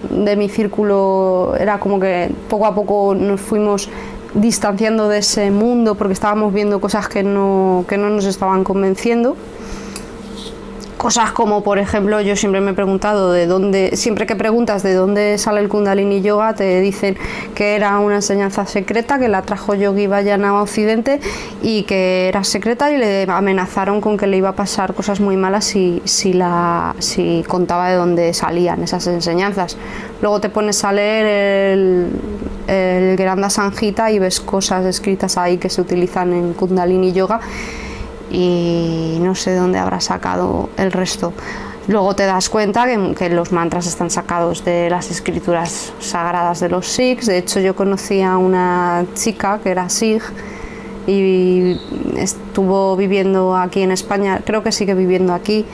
de 0.10 0.36
mi 0.36 0.50
círculo 0.50 1.56
era 1.58 1.80
como 1.80 2.00
que 2.00 2.30
poco 2.50 2.66
a 2.66 2.76
poco 2.76 3.16
nos 3.16 3.40
fuimos 3.40 3.90
distanciando 4.34 5.10
de 5.10 5.20
ese 5.20 5.52
mundo 5.52 5.96
porque 5.96 6.14
estábamos 6.14 6.54
viendo 6.54 6.80
cosas 6.80 7.08
que 7.08 7.24
no, 7.24 7.86
que 7.88 7.98
no 7.98 8.10
nos 8.10 8.26
estaban 8.26 8.64
convenciendo. 8.64 9.36
Cosas 11.02 11.32
como, 11.32 11.64
por 11.64 11.80
ejemplo, 11.80 12.22
yo 12.22 12.36
siempre 12.36 12.62
me 12.62 12.72
he 12.72 12.74
preguntado 12.76 13.32
de 13.32 13.48
dónde, 13.48 13.96
siempre 13.96 14.28
que 14.28 14.36
preguntas 14.36 14.84
de 14.84 14.94
dónde 14.94 15.40
sale 15.40 15.60
el 15.60 15.68
Kundalini 15.68 16.22
Yoga, 16.22 16.54
te 16.54 16.80
dicen 16.80 17.18
que 17.56 17.76
era 17.76 17.98
una 17.98 18.18
enseñanza 18.18 18.68
secreta, 18.68 19.18
que 19.18 19.28
la 19.28 19.42
trajo 19.42 19.74
Yogi 19.74 20.06
Vayana 20.06 20.50
a 20.50 20.62
Occidente 20.62 21.20
y 21.64 21.86
que 21.86 22.28
era 22.28 22.44
secreta 22.44 22.92
y 22.92 23.00
le 23.00 23.24
amenazaron 23.24 24.00
con 24.00 24.16
que 24.16 24.28
le 24.28 24.38
iba 24.38 24.50
a 24.50 24.56
pasar 24.56 24.94
cosas 24.94 25.20
muy 25.20 25.38
malas 25.38 25.66
si, 25.66 26.04
si, 26.06 26.34
la, 26.34 26.96
si 27.00 27.44
contaba 27.48 27.90
de 27.90 27.96
dónde 27.96 28.32
salían 28.36 28.84
esas 28.84 29.08
enseñanzas. 29.08 29.78
Luego 30.22 30.40
te 30.40 30.50
pones 30.50 30.84
a 30.84 30.92
leer 30.92 31.26
el, 31.26 32.10
el 32.68 33.18
Granda 33.18 33.50
Sanjita 33.50 34.12
y 34.12 34.20
ves 34.20 34.40
cosas 34.40 34.86
escritas 34.86 35.40
ahí 35.40 35.58
que 35.58 35.72
se 35.72 35.82
utilizan 35.82 36.32
en 36.32 36.54
Kundalini 36.54 37.12
Yoga 37.12 37.40
y 38.32 39.18
no 39.22 39.36
sé 39.36 39.56
dónde 39.56 39.80
habrá 39.80 40.00
sacado 40.00 40.70
el 40.78 40.92
resto. 40.92 41.34
Luego 41.88 42.16
te 42.16 42.26
das 42.26 42.50
cuenta 42.50 42.86
que, 43.16 43.30
los 43.30 43.52
mantras 43.52 43.88
están 43.88 44.10
sacados 44.10 44.64
de 44.64 44.90
las 44.90 45.10
escrituras 45.10 45.92
sagradas 46.00 46.60
de 46.60 46.70
los 46.70 46.88
Sikhs. 46.88 47.26
De 47.26 47.40
hecho, 47.40 47.60
yo 47.60 47.76
conocí 47.76 48.22
a 48.22 48.38
una 48.38 49.06
chica 49.16 49.60
que 49.62 49.72
era 49.72 49.90
Sikh 49.90 50.24
y 51.08 51.78
estuvo 52.18 52.96
viviendo 52.96 53.58
aquí 53.58 53.82
en 53.82 53.92
España, 53.92 54.42
creo 54.46 54.62
que 54.62 54.72
sigue 54.72 54.94
viviendo 54.94 55.34
aquí. 55.34 55.66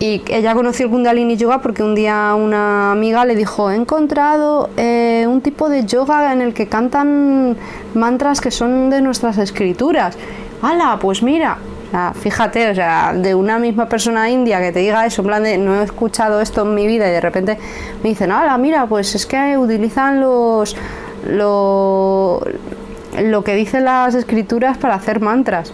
Y 0.00 0.22
ella 0.28 0.54
conoció 0.54 0.86
el 0.86 0.92
Kundalini 0.92 1.36
Yoga 1.36 1.60
porque 1.60 1.82
un 1.82 1.96
día 1.96 2.34
una 2.36 2.92
amiga 2.92 3.24
le 3.24 3.34
dijo: 3.34 3.70
He 3.70 3.74
encontrado 3.74 4.70
eh, 4.76 5.26
un 5.28 5.40
tipo 5.40 5.68
de 5.68 5.86
yoga 5.86 6.32
en 6.32 6.40
el 6.40 6.54
que 6.54 6.68
cantan 6.68 7.56
mantras 7.94 8.40
que 8.40 8.52
son 8.52 8.90
de 8.90 9.00
nuestras 9.00 9.38
escrituras. 9.38 10.16
¡Hala! 10.62 10.98
Pues 11.00 11.20
mira, 11.22 11.58
fíjate, 12.14 12.70
o 12.70 12.74
sea, 12.74 13.12
de 13.14 13.34
una 13.34 13.58
misma 13.58 13.88
persona 13.88 14.28
india 14.28 14.60
que 14.60 14.72
te 14.72 14.80
diga 14.80 15.06
eso, 15.06 15.22
en 15.22 15.26
plan 15.26 15.42
de 15.42 15.56
no 15.58 15.80
he 15.80 15.84
escuchado 15.84 16.40
esto 16.40 16.62
en 16.62 16.74
mi 16.74 16.86
vida 16.86 17.08
y 17.08 17.12
de 17.12 17.20
repente 17.20 17.58
me 18.02 18.10
dicen, 18.10 18.30
¡Hala, 18.30 18.58
mira, 18.58 18.86
pues 18.86 19.14
es 19.14 19.24
que 19.24 19.56
utilizan 19.56 20.20
los 20.20 20.76
lo, 21.26 22.42
lo 23.18 23.44
que 23.44 23.54
dicen 23.54 23.84
las 23.84 24.14
escrituras 24.14 24.76
para 24.78 24.94
hacer 24.94 25.20
mantras. 25.20 25.72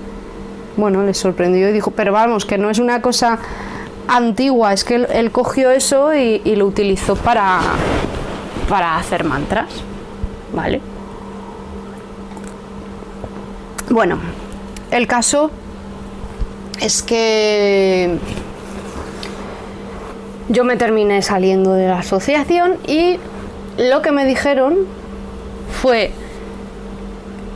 Bueno, 0.76 1.02
les 1.02 1.18
sorprendió 1.18 1.68
y 1.68 1.72
dijo, 1.72 1.90
pero 1.90 2.12
vamos, 2.12 2.44
que 2.44 2.58
no 2.58 2.70
es 2.70 2.78
una 2.78 3.00
cosa 3.00 3.38
antigua, 4.08 4.72
es 4.72 4.84
que 4.84 5.06
él, 5.08 5.30
cogió 5.30 5.70
eso 5.70 6.14
y, 6.14 6.42
y, 6.44 6.56
lo 6.56 6.66
utilizó 6.66 7.16
para, 7.16 7.60
para 8.68 8.96
hacer 8.96 9.24
mantras. 9.24 9.68
¿Vale? 10.52 10.80
Bueno, 13.90 14.18
el 14.90 15.06
caso 15.06 15.50
es 16.80 17.02
que 17.02 18.18
yo 20.48 20.64
me 20.64 20.76
terminé 20.76 21.22
saliendo 21.22 21.72
de 21.72 21.88
la 21.88 22.00
asociación 22.00 22.76
y 22.86 23.18
lo 23.78 24.02
que 24.02 24.12
me 24.12 24.24
dijeron 24.24 24.76
fue, 25.70 26.12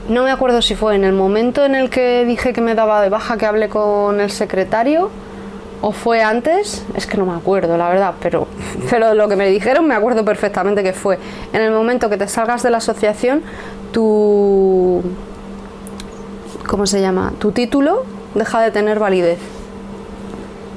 no 0.08 0.24
me 0.24 0.30
acuerdo 0.30 0.62
si 0.62 0.74
fue 0.74 0.94
en 0.94 1.04
el 1.04 1.12
momento 1.12 1.64
en 1.64 1.74
el 1.74 1.90
que 1.90 2.24
dije 2.24 2.52
que 2.52 2.60
me 2.60 2.74
daba 2.74 3.02
de 3.02 3.08
baja 3.08 3.36
que 3.36 3.46
hablé 3.46 3.68
con 3.68 4.20
el 4.20 4.30
secretario 4.30 5.10
o 5.80 5.92
fue 5.92 6.22
antes, 6.22 6.84
es 6.96 7.06
que 7.06 7.16
no 7.18 7.26
me 7.26 7.34
acuerdo 7.34 7.76
la 7.76 7.88
verdad, 7.88 8.14
pero, 8.20 8.48
pero 8.90 9.14
lo 9.14 9.28
que 9.28 9.36
me 9.36 9.48
dijeron 9.48 9.86
me 9.86 9.94
acuerdo 9.94 10.24
perfectamente 10.24 10.82
que 10.82 10.92
fue 10.92 11.18
en 11.52 11.60
el 11.60 11.70
momento 11.70 12.08
que 12.08 12.16
te 12.16 12.26
salgas 12.26 12.62
de 12.62 12.70
la 12.70 12.78
asociación, 12.78 13.42
tu... 13.92 15.02
¿Cómo 16.66 16.86
se 16.86 17.00
llama? 17.00 17.32
Tu 17.38 17.52
título 17.52 18.17
deja 18.34 18.60
de 18.60 18.70
tener 18.70 18.98
validez. 18.98 19.38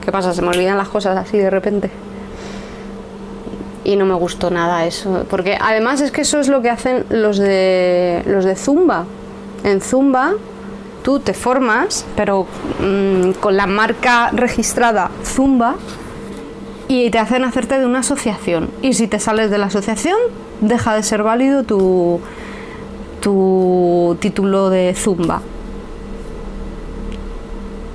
¿Qué 0.04 0.12
pasa? 0.12 0.34
Se 0.34 0.42
me 0.42 0.50
olvidan 0.50 0.78
las 0.78 0.90
cosas 0.90 1.18
así 1.18 1.38
de 1.38 1.50
repente. 1.50 1.92
Y 3.84 3.96
no 3.96 4.06
me 4.06 4.16
gustó 4.16 4.50
nada 4.50 4.86
eso. 4.86 5.26
Porque 5.30 5.58
además 5.60 6.02
es 6.02 6.12
que 6.12 6.22
eso 6.22 6.40
es 6.40 6.48
lo 6.48 6.62
que 6.62 6.70
hacen 6.70 7.06
los 7.10 7.38
de 7.38 8.24
los 8.26 8.46
de 8.46 8.56
Zumba. 8.56 9.06
En 9.64 9.82
Zumba 9.82 10.34
tú 11.04 11.20
te 11.20 11.34
formas, 11.34 12.06
pero 12.16 12.48
mm, 12.80 13.32
con 13.40 13.58
la 13.58 13.68
marca 13.68 14.30
registrada 14.32 15.10
Zumba 15.24 15.76
y 16.88 17.10
te 17.10 17.20
hacen 17.20 17.44
hacerte 17.46 17.80
de 17.80 17.86
una 17.86 18.00
asociación. 18.00 18.70
Y 18.82 18.94
si 18.94 19.08
te 19.08 19.20
sales 19.20 19.50
de 19.50 19.58
la 19.58 19.68
asociación, 19.68 20.18
deja 20.62 20.96
de 20.96 21.04
ser 21.04 21.24
válido 21.24 21.64
tu, 21.64 22.20
tu 23.22 24.18
título 24.20 24.70
de 24.70 24.94
Zumba. 24.96 25.42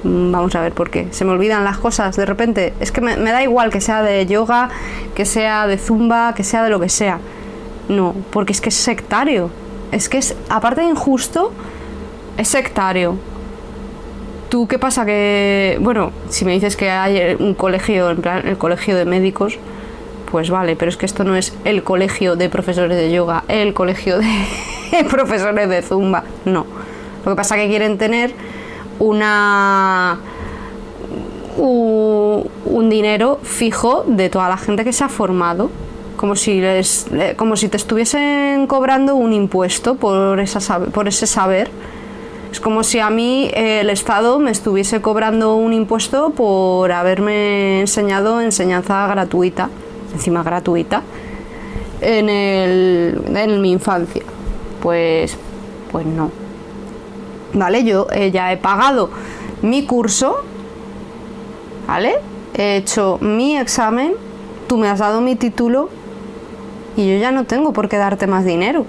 Mm, 0.07 0.31
vamos 0.31 0.55
a 0.55 0.61
ver 0.61 0.73
por 0.73 0.91
qué. 0.91 1.09
Se 1.11 1.25
me 1.25 1.33
olvidan 1.33 1.65
las 1.65 1.79
cosas 1.79 2.17
de 2.17 2.25
repente. 2.27 2.75
Es 2.81 2.93
que 2.93 3.01
me, 3.01 3.17
da 3.17 3.43
igual 3.43 3.71
que 3.71 3.81
sea 3.81 4.03
de 4.03 4.25
yoga, 4.27 4.69
que 5.15 5.25
sea 5.25 5.67
de 5.67 5.79
zumba, 5.79 6.35
que 6.35 6.45
sea 6.45 6.63
de 6.63 6.71
lo 6.71 6.79
que 6.79 6.89
sea. 6.89 7.19
No, 7.89 8.15
porque 8.31 8.53
es 8.53 8.61
que 8.61 8.69
es 8.69 8.77
sectario. 8.77 9.51
Es 9.93 10.09
que 10.09 10.19
es, 10.19 10.37
aparte 10.49 10.83
de 10.83 10.89
injusto, 10.89 11.53
es 12.37 12.49
sectario. 12.49 13.17
¿Tú 14.49 14.69
qué 14.69 14.79
pasa? 14.79 15.05
Que, 15.05 15.79
bueno, 15.81 16.13
si 16.29 16.45
me 16.45 16.53
dices 16.53 16.77
que 16.77 16.91
hay 16.91 17.37
un 17.39 17.55
colegio, 17.55 18.11
en 18.11 18.23
plan, 18.23 18.47
el 18.47 18.59
colegio 18.59 18.97
de 18.97 19.05
médicos, 19.05 19.59
pues 20.31 20.51
vale, 20.51 20.77
pero 20.77 20.89
es 20.89 20.97
que 20.97 21.07
esto 21.07 21.25
no 21.25 21.37
es 21.37 21.53
el 21.65 21.83
colegio 21.83 22.37
de 22.37 22.49
profesores 22.49 22.97
de 22.97 23.11
yoga, 23.11 23.45
el 23.49 23.75
colegio 23.75 24.19
de 24.19 25.05
profesores 25.11 25.69
de 25.69 25.83
zumba, 25.83 26.25
no. 26.45 26.67
Lo 27.25 27.33
que 27.33 27.37
pasa 27.37 27.57
que 27.57 27.67
quieren 27.67 27.99
tener 27.99 28.35
una 28.99 30.19
un, 31.57 32.89
dinero 32.91 33.41
fijo 33.43 34.05
de 34.07 34.29
toda 34.29 34.49
la 34.49 34.57
gente 34.57 34.85
que 34.85 34.93
se 34.93 35.05
ha 35.05 35.09
formado 35.09 35.71
como 36.17 36.37
si 36.37 36.61
les, 36.61 37.07
como 37.37 37.57
si 37.57 37.69
te 37.69 37.77
estuviesen 37.77 38.67
cobrando 38.67 39.17
un 39.17 39.33
impuesto 39.33 39.97
por 39.97 40.41
esa 40.41 40.79
por 40.79 41.09
ese 41.09 41.27
saber. 41.27 41.69
Es 42.51 42.61
como 42.61 42.85
si 42.85 43.01
a 43.01 43.11
mí 43.11 43.51
eh, 43.53 43.81
el 43.81 43.91
Estado 43.91 44.39
me 44.39 44.51
estuviese 44.51 45.03
cobrando 45.03 45.57
un 45.57 45.75
impuesto 45.75 46.31
por 46.31 46.91
haberme 46.93 47.81
enseñado 47.81 48.41
enseñanza 48.41 49.07
gratuita 49.09 49.69
encima 50.15 50.43
gratuita 50.43 51.03
en, 52.01 52.29
el, 52.31 53.21
en 53.35 53.61
mi 53.61 53.73
infancia. 53.73 54.23
Pues 54.83 55.37
pues 55.93 56.07
no 56.07 56.46
¿vale? 57.53 57.85
Yo 57.85 58.07
eh, 58.13 58.31
ya 58.31 58.53
he 58.53 58.57
pagado 58.57 59.11
mi 59.63 59.85
curso, 59.85 60.43
¿vale? 61.87 62.17
He 62.55 62.77
hecho 62.77 63.19
mi 63.21 63.57
examen, 63.57 64.15
tú 64.69 64.79
me 64.79 64.89
has 64.89 64.99
dado 64.99 65.21
mi 65.21 65.37
título 65.37 65.89
y 66.97 67.07
yo 67.07 67.19
ya 67.19 67.31
no 67.31 67.45
tengo 67.45 67.73
por 67.73 67.89
qué 67.89 67.97
darte 67.97 68.27
más 68.27 68.45
dinero. 68.45 68.85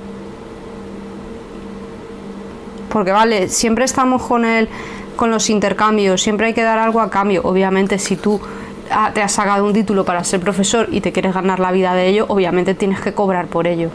Porque 2.89 3.11
vale, 3.11 3.49
siempre 3.49 3.85
estamos 3.85 4.23
con 4.23 4.45
el 4.45 4.69
con 5.17 5.31
los 5.31 5.49
intercambios, 5.49 6.21
siempre 6.21 6.47
hay 6.47 6.53
que 6.53 6.63
dar 6.63 6.79
algo 6.79 7.01
a 7.01 7.09
cambio. 7.09 7.41
Obviamente, 7.43 7.99
si 7.99 8.15
tú 8.15 8.39
ah, 8.89 9.11
te 9.13 9.21
has 9.21 9.33
sacado 9.33 9.65
un 9.65 9.73
título 9.73 10.05
para 10.05 10.23
ser 10.23 10.39
profesor 10.39 10.87
y 10.91 11.01
te 11.01 11.11
quieres 11.11 11.33
ganar 11.33 11.59
la 11.59 11.71
vida 11.71 11.93
de 11.93 12.07
ello, 12.07 12.25
obviamente 12.29 12.75
tienes 12.75 13.01
que 13.01 13.13
cobrar 13.13 13.47
por 13.47 13.67
ello. 13.67 13.89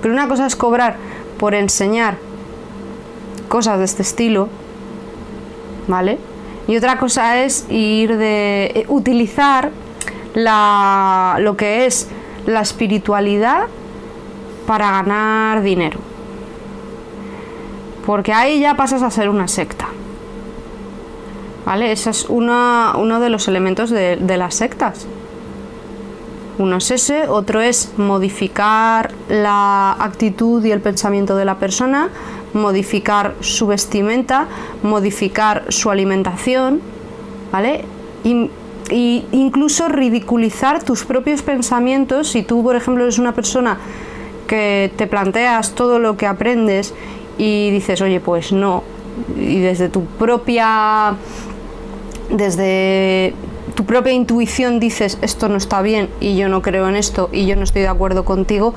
Pero 0.00 0.14
una 0.14 0.28
cosa 0.28 0.46
es 0.46 0.54
cobrar 0.54 0.96
por 1.38 1.54
enseñar 1.54 2.18
cosas 3.52 3.78
de 3.78 3.84
este 3.84 4.00
estilo, 4.00 4.48
¿vale? 5.86 6.18
Y 6.68 6.74
otra 6.78 6.98
cosa 6.98 7.44
es 7.44 7.66
ir 7.68 8.16
de 8.16 8.72
eh, 8.74 8.86
utilizar 8.88 9.70
la, 10.32 11.36
lo 11.38 11.54
que 11.54 11.84
es 11.84 12.08
la 12.46 12.62
espiritualidad 12.62 13.64
para 14.66 14.90
ganar 14.90 15.60
dinero. 15.60 15.98
Porque 18.06 18.32
ahí 18.32 18.58
ya 18.58 18.74
pasas 18.74 19.02
a 19.02 19.10
ser 19.10 19.28
una 19.28 19.48
secta. 19.48 19.88
¿Vale? 21.66 21.92
Ese 21.92 22.08
es 22.08 22.24
uno 22.30 23.20
de 23.20 23.28
los 23.28 23.48
elementos 23.48 23.90
de, 23.90 24.16
de 24.16 24.36
las 24.38 24.54
sectas. 24.54 25.06
Uno 26.58 26.78
es 26.78 26.90
ese, 26.90 27.28
otro 27.28 27.60
es 27.60 27.92
modificar 27.98 29.12
la 29.28 29.92
actitud 29.92 30.64
y 30.64 30.70
el 30.70 30.80
pensamiento 30.80 31.36
de 31.36 31.44
la 31.44 31.56
persona, 31.56 32.08
modificar 32.54 33.34
su 33.40 33.66
vestimenta, 33.66 34.48
modificar 34.82 35.64
su 35.68 35.90
alimentación, 35.90 36.80
¿vale? 37.50 37.84
Y, 38.24 38.50
incluso 39.32 39.88
ridiculizar 39.88 40.82
tus 40.82 41.04
propios 41.04 41.40
pensamientos 41.40 42.28
si 42.28 42.42
tú, 42.42 42.62
por 42.62 42.76
ejemplo, 42.76 43.04
eres 43.04 43.18
una 43.18 43.32
persona 43.32 43.78
que 44.46 44.92
te 44.96 45.06
planteas 45.06 45.74
todo 45.74 45.98
lo 45.98 46.18
que 46.18 46.26
aprendes 46.26 46.92
y 47.38 47.70
dices, 47.70 48.02
oye, 48.02 48.20
pues 48.20 48.52
no, 48.52 48.82
y 49.38 49.60
desde 49.60 49.88
tu 49.88 50.04
propia 50.04 51.14
desde 52.28 53.34
tu 53.74 53.84
propia 53.84 54.12
intuición 54.12 54.80
dices 54.80 55.18
esto 55.22 55.48
no 55.48 55.56
está 55.56 55.80
bien 55.80 56.08
y 56.20 56.36
yo 56.36 56.48
no 56.48 56.60
creo 56.60 56.88
en 56.88 56.96
esto 56.96 57.30
y 57.32 57.46
yo 57.46 57.56
no 57.56 57.62
estoy 57.62 57.82
de 57.82 57.88
acuerdo 57.88 58.24
contigo, 58.24 58.74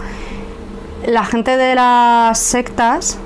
la 1.06 1.26
gente 1.26 1.58
de 1.58 1.76
las 1.76 2.40
sectas 2.40 3.18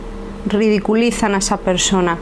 ridiculizan 0.49 1.35
a 1.35 1.37
esa 1.37 1.57
persona. 1.57 2.17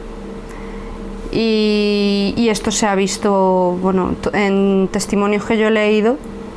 Y, 1.30 2.48
esto 2.50 2.70
se 2.70 2.86
ha 2.86 2.94
visto 2.94 3.76
bueno, 3.82 4.14
en 4.32 4.88
testimonios 4.90 5.44
que 5.44 5.58
yo 5.58 5.68
he 5.68 5.70
leído 5.70 6.16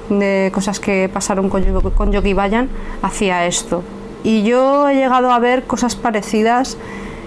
de 0.10 0.52
cosas 0.54 0.80
que 0.80 1.10
pasaron 1.12 1.50
con, 1.50 2.12
Yogi 2.12 2.34
Bayan 2.34 2.70
hacia 3.02 3.46
esto. 3.46 3.84
Y 4.24 4.44
yo 4.44 4.88
he 4.88 4.96
llegado 4.96 5.32
a 5.32 5.40
ver 5.40 5.64
cosas 5.64 5.96
parecidas 5.96 6.78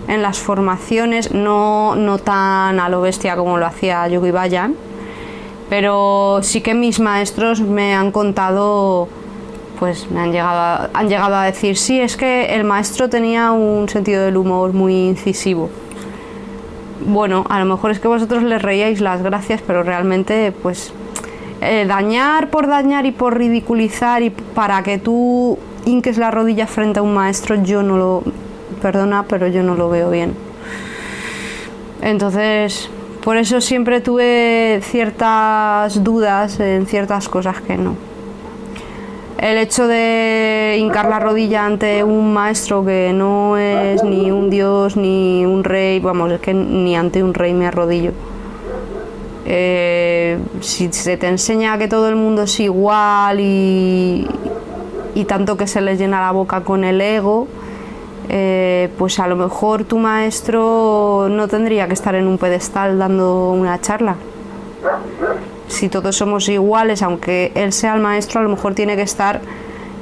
en 0.08 0.22
las 0.22 0.38
formaciones, 0.38 1.32
no, 1.32 1.96
no 1.96 2.18
tan 2.18 2.80
a 2.80 2.88
lo 2.88 3.00
bestia 3.00 3.36
como 3.36 3.58
lo 3.58 3.66
hacía 3.66 4.06
Yogi 4.08 4.30
Bayan, 4.30 4.74
pero 5.68 6.40
sí 6.42 6.60
que 6.60 6.74
mis 6.74 7.00
maestros 7.00 7.60
me 7.60 7.94
han 7.94 8.12
contado, 8.12 9.08
pues 9.78 10.10
me 10.10 10.20
han 10.20 10.32
llegado, 10.32 10.58
a, 10.58 10.90
han 10.94 11.08
llegado 11.08 11.34
a 11.34 11.44
decir, 11.44 11.76
sí, 11.76 12.00
es 12.00 12.16
que 12.16 12.54
el 12.54 12.64
maestro 12.64 13.08
tenía 13.08 13.52
un 13.52 13.88
sentido 13.88 14.24
del 14.24 14.36
humor 14.36 14.72
muy 14.72 15.08
incisivo. 15.08 15.70
Bueno, 17.06 17.44
a 17.48 17.58
lo 17.58 17.66
mejor 17.66 17.90
es 17.90 18.00
que 18.00 18.08
vosotros 18.08 18.42
le 18.42 18.58
reíais 18.58 19.00
las 19.00 19.22
gracias, 19.22 19.62
pero 19.66 19.82
realmente, 19.82 20.52
pues, 20.52 20.92
eh, 21.60 21.84
dañar 21.86 22.50
por 22.50 22.66
dañar 22.66 23.06
y 23.06 23.12
por 23.12 23.36
ridiculizar 23.36 24.22
y 24.22 24.30
para 24.30 24.82
que 24.82 24.98
tú 24.98 25.58
inques 25.86 26.18
la 26.18 26.30
rodilla 26.30 26.66
frente 26.66 27.00
a 27.00 27.02
un 27.02 27.14
maestro, 27.14 27.56
yo 27.62 27.82
no 27.82 27.96
lo, 27.96 28.22
perdona, 28.80 29.24
pero 29.28 29.48
yo 29.48 29.62
no 29.62 29.74
lo 29.74 29.88
veo 29.88 30.10
bien. 30.10 30.34
Entonces, 32.00 32.90
por 33.22 33.38
eso 33.38 33.60
siempre 33.60 34.02
tuve 34.02 34.80
ciertas 34.82 36.04
dudas 36.04 36.60
en 36.60 36.86
ciertas 36.86 37.28
cosas 37.28 37.60
que 37.62 37.78
no. 37.78 38.13
El 39.38 39.58
hecho 39.58 39.86
de 39.88 40.76
hincar 40.78 41.08
la 41.08 41.18
rodilla 41.18 41.66
ante 41.66 42.04
un 42.04 42.32
maestro 42.32 42.84
que 42.84 43.12
no 43.12 43.56
es 43.56 44.02
ni 44.04 44.30
un 44.30 44.48
dios 44.48 44.96
ni 44.96 45.44
un 45.44 45.64
rey, 45.64 46.00
vamos, 46.00 46.32
es 46.32 46.40
que 46.40 46.54
ni 46.54 46.96
ante 46.96 47.22
un 47.22 47.34
rey 47.34 47.52
me 47.52 47.66
arrodillo. 47.66 48.12
Eh, 49.46 50.38
si 50.60 50.90
se 50.92 51.16
te 51.16 51.28
enseña 51.28 51.76
que 51.76 51.88
todo 51.88 52.08
el 52.08 52.16
mundo 52.16 52.42
es 52.42 52.60
igual 52.60 53.40
y, 53.40 54.26
y 55.14 55.24
tanto 55.24 55.56
que 55.56 55.66
se 55.66 55.80
les 55.80 55.98
llena 55.98 56.20
la 56.20 56.30
boca 56.30 56.62
con 56.62 56.84
el 56.84 57.00
ego, 57.00 57.46
eh, 58.28 58.88
pues 58.96 59.18
a 59.18 59.26
lo 59.26 59.36
mejor 59.36 59.84
tu 59.84 59.98
maestro 59.98 61.28
no 61.30 61.46
tendría 61.48 61.86
que 61.86 61.92
estar 61.92 62.14
en 62.14 62.26
un 62.26 62.38
pedestal 62.38 62.98
dando 62.98 63.50
una 63.52 63.80
charla. 63.80 64.16
Si 65.68 65.88
todos 65.88 66.16
somos 66.16 66.48
iguales, 66.48 67.02
aunque 67.02 67.52
él 67.54 67.72
sea 67.72 67.94
el 67.94 68.00
maestro, 68.00 68.40
a 68.40 68.42
lo 68.42 68.50
mejor 68.50 68.74
tiene 68.74 68.96
que 68.96 69.02
estar 69.02 69.40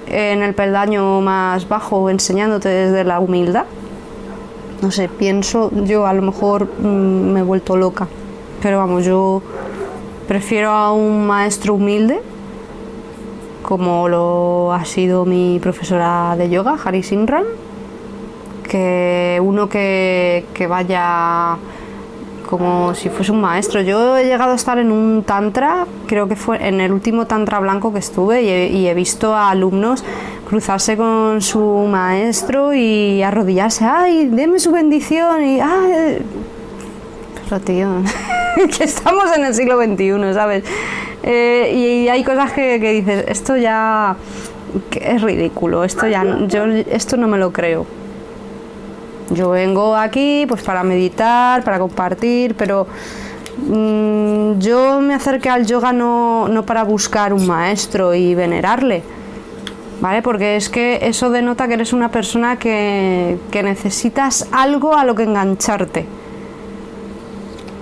en 0.08 0.42
el 0.42 0.54
peldaño 0.54 1.20
más 1.20 1.68
bajo 1.68 2.10
enseñándote 2.10 2.68
desde 2.68 3.04
la 3.04 3.20
humildad. 3.20 3.64
No 4.82 4.90
sé, 4.90 5.08
pienso, 5.08 5.70
yo 5.84 6.06
a 6.06 6.12
lo 6.12 6.22
mejor 6.22 6.66
mm, 6.66 7.32
me 7.32 7.40
he 7.40 7.42
vuelto 7.42 7.76
loca, 7.76 8.08
pero 8.60 8.78
vamos, 8.78 9.04
yo 9.04 9.42
prefiero 10.26 10.70
a 10.70 10.92
un 10.92 11.26
maestro 11.26 11.74
humilde, 11.74 12.20
como 13.62 14.08
lo 14.08 14.72
ha 14.72 14.84
sido 14.84 15.24
mi 15.24 15.60
profesora 15.62 16.34
de 16.36 16.50
yoga, 16.50 16.76
Hari 16.84 17.02
Sinran, 17.02 17.44
que 18.68 19.40
uno 19.42 19.68
que, 19.68 20.44
vaya 20.68 21.56
como 22.52 22.94
si 22.94 23.08
fuese 23.08 23.32
un 23.32 23.40
maestro. 23.40 23.80
Yo 23.80 24.14
he 24.18 24.24
llegado 24.26 24.52
a 24.52 24.56
estar 24.56 24.76
en 24.76 24.92
un 24.92 25.24
tantra, 25.24 25.86
creo 26.06 26.28
que 26.28 26.36
fue 26.36 26.68
en 26.68 26.82
el 26.82 26.92
último 26.92 27.26
tantra 27.26 27.58
blanco 27.60 27.94
que 27.94 27.98
estuve 27.98 28.42
y 28.42 28.86
he, 28.86 28.92
visto 28.92 29.34
a 29.34 29.48
alumnos 29.48 30.04
cruzarse 30.46 30.98
con 30.98 31.40
su 31.40 31.88
maestro 31.90 32.74
y 32.74 33.22
arrodillarse, 33.22 33.86
ay, 33.86 34.26
deme 34.26 34.58
su 34.58 34.70
bendición 34.70 35.42
y 35.42 35.60
ay, 35.60 36.18
pero 37.48 37.58
tío, 37.62 37.88
que 38.76 38.84
estamos 38.84 39.34
en 39.34 39.46
el 39.46 39.54
siglo 39.54 39.82
XXI, 39.82 40.34
¿sabes? 40.34 40.64
Eh, 41.22 41.72
y 41.74 42.08
hay 42.10 42.22
cosas 42.22 42.52
que, 42.52 42.78
que 42.78 42.92
dices, 42.92 43.24
esto 43.28 43.56
ya 43.56 44.14
es 44.92 45.22
ridículo, 45.22 45.84
esto 45.84 46.06
ya, 46.06 46.22
yo 46.48 46.66
esto 46.66 47.16
no 47.16 47.28
me 47.28 47.38
lo 47.38 47.50
creo. 47.50 47.86
Yo 49.34 49.50
vengo 49.50 49.96
aquí 49.96 50.44
pues 50.48 50.62
para 50.62 50.82
meditar, 50.82 51.64
para 51.64 51.78
compartir, 51.78 52.54
pero 52.54 52.86
mm, 53.66 54.58
yo 54.58 55.00
me 55.00 55.14
acerqué 55.14 55.48
al 55.48 55.66
yoga 55.66 55.92
no, 55.92 56.48
no 56.48 56.64
para 56.64 56.82
buscar 56.84 57.32
un 57.32 57.46
maestro 57.46 58.14
y 58.14 58.34
venerarle, 58.34 59.02
¿vale? 60.00 60.22
Porque 60.22 60.56
es 60.56 60.68
que 60.68 60.98
eso 61.02 61.30
denota 61.30 61.66
que 61.66 61.74
eres 61.74 61.92
una 61.92 62.10
persona 62.10 62.58
que, 62.58 63.38
que 63.50 63.62
necesitas 63.62 64.48
algo 64.52 64.96
a 64.96 65.04
lo 65.04 65.14
que 65.14 65.22
engancharte. 65.22 66.06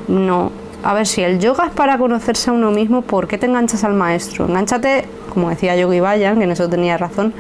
No, 0.07 0.53
a 0.83 0.95
ver, 0.95 1.07
si 1.07 1.23
el 1.23 1.39
yoga 1.41 1.67
es 1.67 1.73
para 1.73 1.99
conocerse 1.99 2.51
a 2.51 2.53
uno 2.53 2.71
mismo, 2.71 3.03
¿por 3.03 3.29
qué 3.29 3.39
te 3.39 3.47
enganchas 3.47 3.85
al 3.85 3.95
maestro? 3.95 4.47
Engánchate, 4.47 5.05
como 5.33 5.51
decía 5.51 5.77
Yogi 5.77 6.01
Bayan, 6.01 6.39
que 6.39 6.45
en 6.45 6.53
eso 6.53 6.69
tenía 6.69 6.97
razón, 6.97 7.35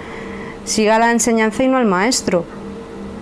siga 0.64 0.99
la 0.99 1.11
enseñanza 1.11 1.62
y 1.62 1.68
no 1.68 1.79
al 1.79 1.87
maestro. 1.87 2.44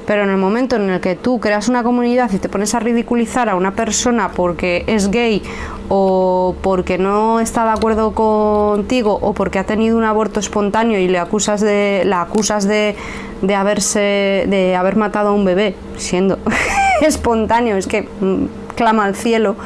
Pero 0.08 0.22
en 0.22 0.30
el 0.30 0.38
momento 0.38 0.76
en 0.76 0.88
el 0.88 1.00
que 1.02 1.16
tú 1.16 1.38
creas 1.38 1.68
una 1.68 1.82
comunidad 1.82 2.32
y 2.32 2.38
te 2.38 2.48
pones 2.48 2.74
a 2.74 2.80
ridiculizar 2.80 3.50
a 3.50 3.56
una 3.56 3.72
persona 3.72 4.30
porque 4.30 4.82
es 4.86 5.10
gay 5.10 5.42
o 5.90 6.56
porque 6.62 6.96
no 6.96 7.40
está 7.40 7.66
de 7.66 7.72
acuerdo 7.72 8.14
contigo 8.14 9.18
o 9.20 9.34
porque 9.34 9.58
ha 9.58 9.64
tenido 9.64 9.98
un 9.98 10.04
aborto 10.04 10.40
espontáneo 10.40 10.98
y 10.98 11.08
le 11.08 11.18
acusas 11.18 11.60
de 11.60 12.04
la 12.06 12.22
acusas 12.22 12.66
de, 12.66 12.96
de 13.42 13.54
haberse 13.54 14.46
de 14.48 14.74
haber 14.76 14.96
matado 14.96 15.28
a 15.28 15.32
un 15.32 15.44
bebé 15.44 15.74
siendo 15.98 16.38
espontáneo, 17.02 17.76
es 17.76 17.86
que 17.86 18.08
mm, 18.20 18.46
clama 18.76 19.04
al 19.04 19.14
cielo 19.14 19.56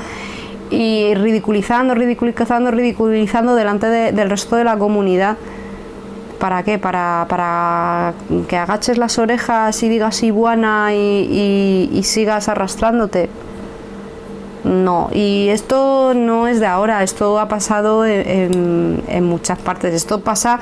y 0.70 1.14
ridiculizando, 1.14 1.94
ridiculizando, 1.94 2.72
ridiculizando 2.72 3.54
delante 3.54 3.86
del 3.86 4.28
resto 4.28 4.56
de 4.56 4.64
la 4.64 4.76
comunidad 4.76 5.36
¿Para 6.42 6.64
qué? 6.64 6.76
Para, 6.76 8.14
que 8.48 8.56
agaches 8.56 8.98
las 8.98 9.16
orejas 9.20 9.80
y 9.84 9.88
digas 9.88 10.24
iguana 10.24 10.92
y, 10.92 11.88
y, 11.92 12.02
sigas 12.02 12.48
arrastrándote. 12.48 13.30
No, 14.64 15.08
y 15.12 15.50
esto 15.50 16.14
no 16.14 16.48
es 16.48 16.58
de 16.58 16.66
ahora, 16.66 17.04
esto 17.04 17.38
ha 17.38 17.46
pasado 17.46 18.04
en, 18.04 19.24
muchas 19.24 19.60
partes. 19.60 19.94
Esto 19.94 20.22
pasa 20.22 20.58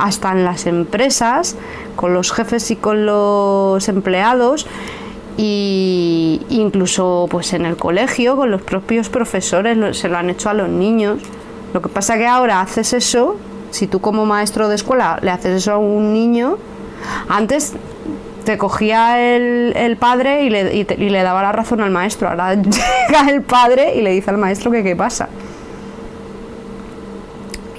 hasta 0.00 0.32
en 0.32 0.42
las 0.42 0.66
empresas, 0.66 1.54
con 1.94 2.12
los 2.12 2.32
jefes 2.32 2.72
y 2.72 2.74
con 2.74 3.06
los 3.06 3.88
empleados, 3.88 4.66
e 5.38 6.40
incluso 6.48 7.28
pues 7.30 7.52
en 7.52 7.66
el 7.66 7.76
colegio, 7.76 8.34
con 8.34 8.50
los 8.50 8.62
propios 8.62 9.08
profesores, 9.08 9.96
se 9.96 10.08
lo 10.08 10.18
han 10.18 10.28
hecho 10.28 10.50
a 10.50 10.54
los 10.54 10.68
niños. 10.68 11.20
Lo 11.72 11.80
que 11.80 11.88
pasa 11.88 12.18
que 12.18 12.26
ahora 12.26 12.60
haces 12.60 12.94
eso 12.94 13.36
si 13.70 13.86
tú 13.86 14.00
como 14.00 14.26
maestro 14.26 14.68
de 14.68 14.74
escuela 14.74 15.18
le 15.22 15.30
haces 15.30 15.56
eso 15.56 15.72
a 15.72 15.78
un 15.78 16.12
niño, 16.12 16.58
antes 17.28 17.74
te 18.44 18.58
cogía 18.58 19.20
el, 19.36 19.96
padre 19.98 20.44
y 20.44 20.50
le, 20.50 20.74
y 20.74 20.84
le, 20.84 21.22
daba 21.22 21.42
la 21.42 21.52
razón 21.52 21.80
al 21.80 21.90
maestro. 21.90 22.28
Ahora 22.28 22.54
llega 22.54 23.30
el 23.30 23.42
padre 23.42 23.94
y 23.96 24.02
le 24.02 24.10
dice 24.10 24.30
al 24.30 24.38
maestro 24.38 24.70
que 24.70 24.82
qué 24.82 24.96
pasa. 24.96 25.28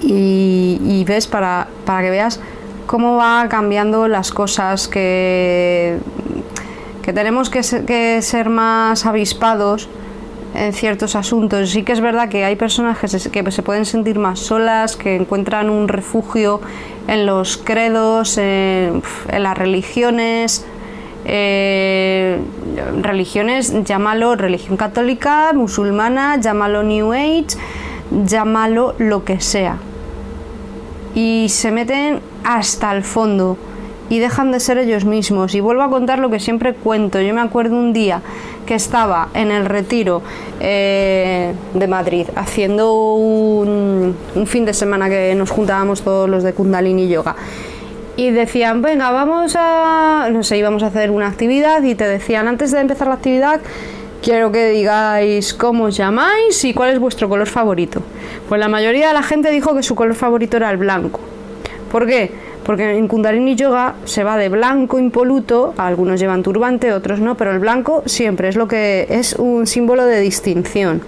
Y, 0.03 1.03
ves, 1.07 1.27
para, 1.27 1.67
para, 1.85 2.01
que 2.01 2.09
veas 2.09 2.39
cómo 2.85 3.17
va 3.17 3.47
cambiando 3.49 4.07
las 4.07 4.31
cosas, 4.31 4.87
que, 4.87 5.99
que 7.01 7.13
tenemos 7.13 7.49
que 7.49 7.61
que 7.85 8.21
ser 8.21 8.49
más 8.49 9.05
avispados 9.05 9.89
en 10.53 10.73
ciertos 10.73 11.15
asuntos. 11.15 11.69
Sí 11.69 11.83
que 11.83 11.93
es 11.93 12.01
verdad 12.01 12.29
que 12.29 12.43
hay 12.43 12.55
personas 12.55 12.97
que 12.97 13.07
se, 13.07 13.63
pueden 13.63 13.85
sentir 13.85 14.19
más 14.19 14.39
solas, 14.39 14.95
que 14.95 15.15
encuentran 15.15 15.69
un 15.69 15.87
refugio 15.87 16.61
en 17.07 17.25
los 17.25 17.57
credos, 17.57 18.37
en, 18.37 19.01
las 19.37 19.57
religiones. 19.57 20.65
Eh, 21.23 22.39
religiones, 23.01 23.83
llámalo 23.83 24.35
religión 24.35 24.75
católica, 24.75 25.53
musulmana, 25.53 26.39
llámalo 26.39 26.81
New 26.81 27.13
Age, 27.13 27.57
llámalo 28.25 28.95
lo 28.97 29.23
que 29.23 29.39
sea. 29.39 29.77
Y 31.13 31.47
se 31.49 31.71
meten 31.71 32.21
hasta 32.43 32.91
el 32.91 33.03
fondo 33.03 33.57
y 34.11 34.19
dejan 34.19 34.51
de 34.51 34.59
ser 34.59 34.77
ellos 34.77 35.05
mismos. 35.05 35.55
Y 35.55 35.61
vuelvo 35.61 35.83
a 35.83 35.89
contar 35.89 36.19
lo 36.19 36.29
que 36.29 36.37
siempre 36.37 36.73
cuento. 36.73 37.21
Yo 37.21 37.33
me 37.33 37.39
acuerdo 37.39 37.77
un 37.77 37.93
día 37.93 38.21
que 38.65 38.75
estaba 38.75 39.29
en 39.33 39.51
el 39.51 39.63
retiro 39.63 40.21
eh, 40.59 41.53
de 41.73 41.87
Madrid 41.87 42.27
haciendo 42.35 42.93
un, 42.93 44.13
fin 44.47 44.65
de 44.65 44.73
semana 44.73 45.07
que 45.07 45.33
nos 45.33 45.49
juntábamos 45.49 46.01
todos 46.01 46.29
los 46.29 46.43
de 46.43 46.51
Kundalini 46.51 47.07
Yoga 47.07 47.37
y 48.17 48.31
decían, 48.31 48.81
venga, 48.81 49.11
vamos 49.11 49.55
a, 49.57 50.27
no 50.29 50.43
sé, 50.43 50.57
íbamos 50.57 50.83
a 50.83 50.87
hacer 50.87 51.09
una 51.09 51.27
actividad 51.27 51.81
y 51.81 51.95
te 51.95 52.05
decían, 52.05 52.49
antes 52.49 52.73
de 52.73 52.81
empezar 52.81 53.07
la 53.07 53.13
actividad, 53.13 53.61
quiero 54.21 54.51
que 54.51 54.71
digáis 54.71 55.53
cómo 55.53 55.85
os 55.85 55.95
llamáis 55.95 56.65
y 56.65 56.73
cuál 56.73 56.89
es 56.89 56.99
vuestro 56.99 57.29
color 57.29 57.47
favorito. 57.47 58.01
Pues 58.49 58.59
la 58.59 58.67
mayoría 58.67 59.07
de 59.07 59.13
la 59.13 59.23
gente 59.23 59.51
dijo 59.51 59.73
que 59.73 59.83
su 59.83 59.95
color 59.95 60.15
favorito 60.15 60.57
era 60.57 60.69
el 60.69 60.75
blanco. 60.75 61.21
¿Por 61.89 62.05
qué? 62.05 62.50
Porque 62.71 62.97
en 62.97 63.09
Kundalini 63.09 63.55
Yoga 63.55 63.95
se 64.05 64.23
va 64.23 64.37
de 64.37 64.47
blanco 64.47 64.97
impoluto, 64.97 65.73
algunos 65.75 66.21
llevan 66.21 66.41
turbante, 66.41 66.93
otros 66.93 67.19
no, 67.19 67.35
pero 67.35 67.51
el 67.51 67.59
blanco 67.59 68.01
siempre 68.05 68.47
es 68.47 68.55
lo 68.55 68.65
que 68.65 69.07
es 69.09 69.33
un 69.33 69.67
símbolo 69.67 70.05
de 70.05 70.21
distinción. 70.21 71.01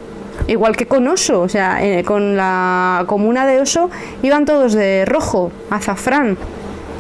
Igual 0.47 0.75
que 0.75 0.87
con 0.87 1.07
oso, 1.07 1.39
o 1.39 1.47
sea, 1.47 1.81
eh, 1.81 2.03
con 2.03 2.35
la 2.35 3.05
comuna 3.07 3.47
de 3.47 3.61
oso 3.61 3.89
iban 4.23 4.43
todos 4.43 4.73
de 4.73 5.05
rojo, 5.05 5.53
azafrán, 5.69 6.37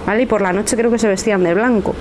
¿vale? 0.07 0.21
Y 0.21 0.25
por 0.27 0.41
la 0.41 0.53
noche 0.53 0.77
creo 0.77 0.89
que 0.89 0.97
se 0.97 1.09
vestían 1.09 1.43
de 1.43 1.53
blanco. 1.53 1.93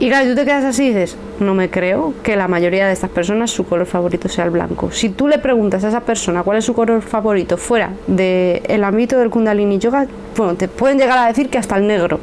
Y 0.00 0.08
claro, 0.08 0.28
tú 0.28 0.36
te 0.36 0.44
quedas 0.44 0.64
así 0.64 0.84
y 0.84 0.88
dices, 0.88 1.16
no 1.40 1.54
me 1.54 1.70
creo 1.70 2.14
que 2.22 2.36
la 2.36 2.46
mayoría 2.46 2.86
de 2.86 2.92
estas 2.92 3.10
personas 3.10 3.50
su 3.50 3.66
color 3.66 3.86
favorito 3.86 4.28
sea 4.28 4.44
el 4.44 4.50
blanco. 4.50 4.92
Si 4.92 5.08
tú 5.08 5.26
le 5.26 5.38
preguntas 5.38 5.82
a 5.82 5.88
esa 5.88 6.00
persona 6.00 6.44
cuál 6.44 6.58
es 6.58 6.64
su 6.64 6.72
color 6.72 7.02
favorito 7.02 7.56
fuera 7.56 7.90
del 8.06 8.84
ámbito 8.84 9.18
del 9.18 9.28
Kundalini 9.28 9.78
Yoga, 9.78 10.06
bueno, 10.36 10.54
te 10.54 10.68
pueden 10.68 10.98
llegar 10.98 11.18
a 11.18 11.26
decir 11.26 11.50
que 11.50 11.58
hasta 11.58 11.76
el 11.76 11.88
negro. 11.88 12.20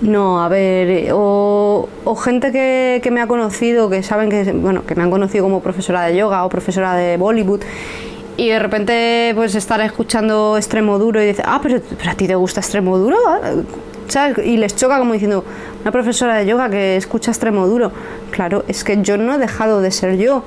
No, 0.00 0.42
a 0.42 0.48
ver, 0.48 1.10
o, 1.12 1.88
gente 2.22 2.50
que, 2.50 3.00
que, 3.02 3.10
me 3.10 3.20
ha 3.20 3.26
conocido, 3.26 3.90
que 3.90 4.02
saben 4.02 4.30
que, 4.30 4.52
bueno, 4.52 4.86
que 4.86 4.94
me 4.94 5.02
han 5.02 5.10
conocido 5.10 5.44
como 5.44 5.60
profesora 5.60 6.02
de 6.02 6.16
yoga 6.16 6.44
o 6.44 6.48
profesora 6.48 6.94
de 6.94 7.16
Bollywood, 7.18 7.60
y 8.38 8.48
de 8.48 8.58
repente 8.58 9.32
pues 9.34 9.54
estar 9.54 9.80
escuchando 9.80 10.56
extremo 10.56 10.98
duro 10.98 11.22
y 11.22 11.26
dice, 11.26 11.42
ah, 11.44 11.60
pero, 11.62 11.80
pero 11.98 12.10
a 12.10 12.14
ti 12.14 12.26
te 12.26 12.34
gusta 12.34 12.60
extremo 12.60 12.98
duro, 12.98 13.16
y 14.44 14.56
les 14.56 14.76
choca 14.76 14.98
como 14.98 15.12
diciendo, 15.12 15.44
una 15.82 15.92
profesora 15.92 16.36
de 16.36 16.46
yoga 16.46 16.70
que 16.70 16.96
escucha 16.96 17.30
extremo 17.30 17.66
duro. 17.66 17.92
Claro, 18.30 18.64
es 18.68 18.84
que 18.84 19.02
yo 19.02 19.16
no 19.16 19.34
he 19.34 19.38
dejado 19.38 19.80
de 19.80 19.90
ser 19.90 20.16
yo. 20.16 20.42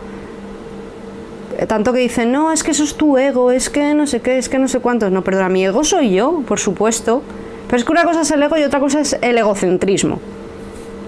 Tanto 1.68 1.92
que 1.92 2.00
dicen, 2.00 2.32
no, 2.32 2.52
es 2.52 2.64
que 2.64 2.72
eso 2.72 2.84
es 2.84 2.96
tu 2.96 3.18
ego, 3.18 3.52
es 3.52 3.70
que 3.70 3.94
no 3.94 4.08
sé 4.08 4.22
qué, 4.22 4.38
es 4.38 4.48
que 4.48 4.60
no 4.60 4.68
sé 4.68 4.80
cuántos. 4.80 5.12
No, 5.12 5.24
perdona, 5.24 5.50
mi 5.50 5.66
ego 5.66 5.84
soy 5.84 6.12
yo, 6.12 6.42
por 6.48 6.60
supuesto. 6.60 7.22
Pero 7.68 7.78
es 7.78 7.86
que 7.86 7.92
una 7.92 8.06
cosa 8.06 8.22
es 8.22 8.32
el 8.32 8.42
ego 8.42 8.58
y 8.58 8.64
otra 8.64 8.80
cosa 8.80 9.02
es 9.02 9.18
el 9.22 9.38
egocentrismo. 9.38 10.20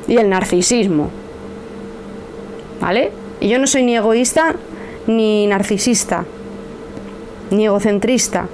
Y 0.08 0.18
el 0.18 0.30
narcisismo. 0.30 1.10
¿Vale? 2.82 3.12
Y 3.40 3.48
yo 3.48 3.60
no 3.60 3.68
soy 3.68 3.84
ni 3.84 3.96
egoísta, 3.96 4.56
ni 5.08 5.48
narcisista, 5.48 6.26
ni 7.50 7.66
egocentrista. 7.66 8.48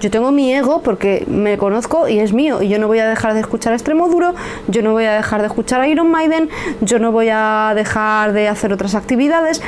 Yo 0.00 0.10
tengo 0.10 0.32
mi 0.32 0.50
ego 0.52 0.80
porque 0.80 1.26
me 1.28 1.58
conozco 1.58 2.08
y 2.08 2.20
es 2.20 2.32
mío 2.32 2.62
y 2.62 2.68
yo 2.68 2.78
no 2.78 2.86
voy 2.86 3.00
a 3.00 3.06
dejar 3.06 3.34
de 3.34 3.40
escuchar 3.40 3.74
Extremo 3.74 4.08
Duro, 4.08 4.34
yo 4.66 4.80
no 4.80 4.92
voy 4.92 5.04
a 5.04 5.12
dejar 5.12 5.42
de 5.42 5.48
escuchar 5.48 5.82
a 5.82 5.88
Iron 5.88 6.10
Maiden, 6.10 6.48
yo 6.80 6.98
no 6.98 7.12
voy 7.12 7.28
a 7.30 7.72
dejar 7.74 8.32
de 8.32 8.48
hacer 8.48 8.72
otras 8.72 8.94
actividades, 8.94 9.60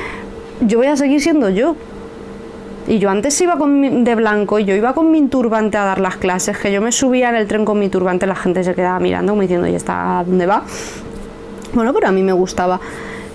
yo 0.63 0.79
voy 0.79 0.87
a 0.87 0.97
seguir 0.97 1.21
siendo 1.21 1.51
yo. 1.51 1.77
Y 2.89 2.99
yo 2.99 3.11
antes 3.11 3.39
iba 3.43 3.59
con 3.59 4.05
de 4.05 4.15
blanco 4.15 4.59
y 4.59 4.65
yo 4.65 4.75
iba 4.75 4.95
con 4.95 5.11
mi 5.11 5.29
turbante 5.29 5.77
a 5.77 5.85
dar 5.85 6.01
las 6.01 6.17
clases, 6.17 6.57
que 6.57 6.73
yo 6.73 6.81
me 6.81 6.93
subía 6.93 7.29
en 7.29 7.37
el 7.37 7.47
tren 7.47 7.67
con 7.67 7.79
mi 7.79 7.91
turbante, 7.91 8.27
la 8.27 8.35
gente 8.35 8.65
se 8.65 8.75
quedaba 8.75 8.99
mirando 9.01 9.33
como 9.33 9.43
diciendo, 9.43 9.69
¿y 9.69 9.75
está 9.75 10.25
dónde 10.27 10.47
va? 10.47 10.65
Bueno, 11.75 11.93
pero 11.93 12.09
a 12.09 12.13
mí 12.13 12.23
me 12.23 12.33
gustaba. 12.33 12.81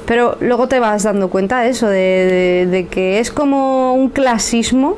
Pero 0.07 0.35
luego 0.39 0.67
te 0.67 0.79
vas 0.79 1.03
dando 1.03 1.29
cuenta 1.29 1.61
de 1.61 1.69
eso, 1.69 1.87
de 1.87 2.87
que 2.89 3.19
es 3.19 3.29
como 3.29 3.93
un 3.93 4.09
clasismo 4.09 4.97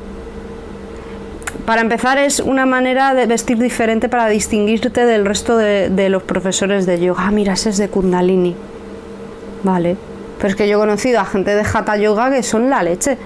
para 1.64 1.80
empezar, 1.80 2.18
es 2.18 2.40
una 2.40 2.66
manera 2.66 3.14
de 3.14 3.26
vestir 3.26 3.58
diferente 3.58 4.08
para 4.08 4.28
distinguirte 4.28 5.04
del 5.04 5.24
resto 5.24 5.56
de, 5.56 6.08
los 6.08 6.22
profesores 6.22 6.86
de 6.86 7.00
yoga. 7.00 7.26
Ah, 7.26 7.30
mira, 7.30 7.54
ese 7.54 7.70
es 7.70 7.78
de 7.78 7.88
Kundalini. 7.88 8.54
Vale. 9.62 9.96
Pero 10.38 10.48
es 10.48 10.56
que 10.56 10.68
yo 10.68 10.76
he 10.76 10.80
conocido 10.80 11.20
a 11.20 11.24
gente 11.24 11.54
de 11.54 11.62
Hatha 11.62 11.96
Yoga 11.96 12.30
que 12.30 12.42
son 12.42 12.70
la 12.70 12.82
leche. 12.82 13.18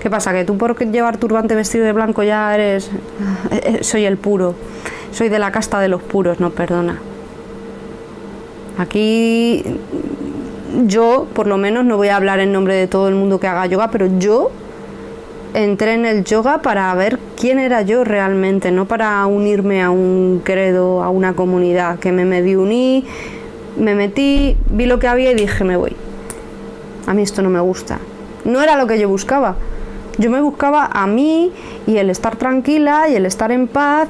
¿Qué 0.00 0.08
pasa? 0.08 0.32
¿Que 0.32 0.44
tú 0.44 0.56
por 0.56 0.78
llevar 0.78 1.16
turbante 1.18 1.54
vestido 1.54 1.84
de 1.84 1.92
blanco 1.92 2.22
ya 2.22 2.54
eres... 2.54 2.90
Eh, 3.50 3.60
eh, 3.80 3.84
soy 3.84 4.04
el 4.04 4.16
puro. 4.16 4.54
Soy 5.12 5.28
de 5.28 5.38
la 5.38 5.50
casta 5.50 5.80
de 5.80 5.88
los 5.88 6.02
puros, 6.02 6.40
no, 6.40 6.50
perdona. 6.50 6.98
Aquí 8.78 9.64
yo, 10.86 11.26
por 11.34 11.46
lo 11.46 11.58
menos, 11.58 11.84
no 11.84 11.96
voy 11.96 12.08
a 12.08 12.16
hablar 12.16 12.40
en 12.40 12.52
nombre 12.52 12.74
de 12.74 12.86
todo 12.86 13.08
el 13.08 13.14
mundo 13.14 13.40
que 13.40 13.46
haga 13.46 13.66
yoga, 13.66 13.90
pero 13.90 14.06
yo 14.18 14.50
entré 15.54 15.94
en 15.94 16.06
el 16.06 16.24
yoga 16.24 16.62
para 16.62 16.94
ver 16.94 17.18
quién 17.36 17.58
era 17.58 17.82
yo 17.82 18.04
realmente, 18.04 18.70
no 18.70 18.86
para 18.86 19.24
unirme 19.26 19.82
a 19.82 19.90
un 19.90 20.40
credo, 20.44 21.02
a 21.02 21.10
una 21.10 21.34
comunidad, 21.34 21.98
que 21.98 22.12
me 22.12 22.24
medio 22.24 22.62
uní, 22.62 23.04
me 23.76 23.94
metí, 23.94 24.56
vi 24.70 24.86
lo 24.86 24.98
que 24.98 25.08
había 25.08 25.32
y 25.32 25.34
dije, 25.34 25.64
me 25.64 25.76
voy. 25.76 25.96
A 27.06 27.14
mí 27.14 27.22
esto 27.22 27.42
no 27.42 27.50
me 27.50 27.60
gusta. 27.60 27.98
No 28.44 28.62
era 28.62 28.76
lo 28.76 28.86
que 28.86 28.98
yo 28.98 29.08
buscaba. 29.08 29.56
Yo 30.18 30.30
me 30.30 30.40
buscaba 30.40 30.88
a 30.92 31.06
mí 31.06 31.52
y 31.86 31.96
el 31.96 32.10
estar 32.10 32.36
tranquila 32.36 33.08
y 33.08 33.14
el 33.14 33.26
estar 33.26 33.52
en 33.52 33.68
paz 33.68 34.08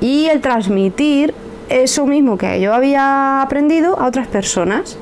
y 0.00 0.26
el 0.26 0.40
transmitir 0.40 1.34
eso 1.68 2.06
mismo 2.06 2.38
que 2.38 2.60
yo 2.60 2.72
había 2.72 3.42
aprendido 3.42 3.98
a 3.98 4.06
otras 4.06 4.28
personas 4.28 4.96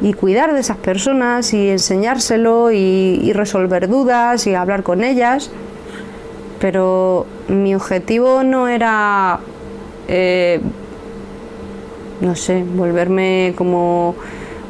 y 0.00 0.12
cuidar 0.12 0.54
de 0.54 0.60
esas 0.60 0.76
personas 0.76 1.52
y 1.52 1.70
enseñárselo 1.70 2.70
y, 2.70 3.32
resolver 3.32 3.88
dudas 3.88 4.46
y 4.46 4.54
hablar 4.54 4.82
con 4.82 5.02
ellas. 5.02 5.50
Pero 6.60 7.26
mi 7.48 7.74
objetivo 7.74 8.42
no 8.42 8.68
era, 8.68 9.40
eh, 10.08 10.60
no 12.20 12.34
sé, 12.34 12.64
volverme 12.64 13.54
como 13.56 14.14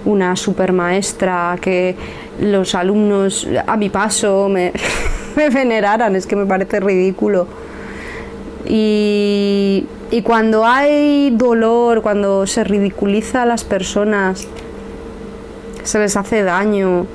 una 0.04 0.36
super 0.36 0.72
maestra 0.72 1.56
que 1.60 1.96
los 2.40 2.74
alumnos 2.74 3.48
a 3.66 3.76
mi 3.76 3.90
paso 3.90 4.48
me, 4.48 4.72
veneraran, 5.36 6.14
es 6.16 6.26
que 6.26 6.36
me 6.36 6.46
parece 6.46 6.80
ridículo. 6.80 7.46
Y 8.66 9.86
cuando 10.24 10.66
hay 10.66 11.30
dolor, 11.30 12.02
cuando 12.02 12.46
se 12.46 12.64
ridiculiza 12.64 13.42
a 13.42 13.46
las 13.46 13.64
personas, 13.64 14.46
se 15.88 15.98
les 15.98 16.16
hace 16.16 16.42
daño, 16.42 17.06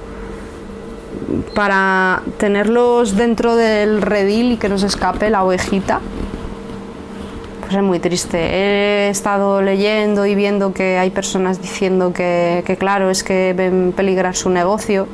para 1.55 2.21
tenerlos 2.37 3.15
dentro 3.15 3.55
del 3.55 4.01
redil 4.01 4.53
y 4.53 4.57
que 4.57 4.69
nos 4.69 4.83
escape 4.83 5.29
la 5.29 5.43
ovejita, 5.43 5.99
pues 7.61 7.73
es 7.75 7.83
muy 7.83 7.99
triste. 7.99 8.37
He 8.37 9.09
estado 9.09 9.61
leyendo 9.61 10.25
y 10.25 10.35
viendo 10.35 10.73
que 10.73 10.97
hay 10.97 11.09
personas 11.09 11.61
diciendo 11.61 12.13
que, 12.13 12.63
que 12.65 12.77
claro, 12.77 13.09
es 13.09 13.23
que 13.23 13.53
ven 13.55 13.93
peligrar 13.95 14.35
su 14.35 14.49
negocio, 14.49 15.07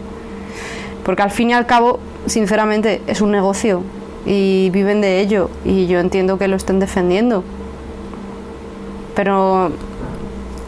porque 1.04 1.22
al 1.22 1.32
fin 1.32 1.52
y 1.52 1.54
al 1.54 1.66
cabo, 1.66 2.00
sinceramente, 2.26 3.02
es 3.08 3.22
un 3.22 3.32
negocio 3.32 3.84
y 4.26 4.70
viven 4.72 5.02
de 5.02 5.22
ello 5.22 5.50
y 5.64 5.88
yo 5.88 6.00
entiendo 6.00 6.38
que 6.38 6.48
lo 6.48 6.56
estén 6.56 6.80
defendiendo. 6.80 7.44
Pero 9.16 9.72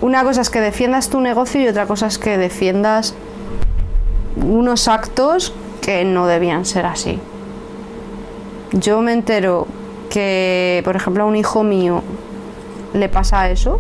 una 0.02 0.24
cosa 0.24 0.42
es 0.42 0.50
que 0.50 0.60
defiendas 0.60 1.10
tu 1.10 1.22
negocio 1.22 1.62
y 1.62 1.68
otra 1.68 1.86
cosa 1.86 2.08
es 2.08 2.18
que 2.18 2.38
defiendas 2.38 3.14
unos 4.36 4.88
actos 4.88 5.54
que 5.82 6.04
no 6.06 6.28
debían 6.28 6.66
ser 6.66 6.86
así. 6.86 7.20
Yo 8.72 9.02
me 9.02 9.14
entero 9.14 9.68
que, 10.10 10.82
por 10.86 10.96
ejemplo, 10.96 11.24
a 11.24 11.26
un 11.28 11.36
hijo 11.36 11.64
mío 11.64 12.02
le 12.94 13.10
pasa 13.10 13.50
eso, 13.50 13.80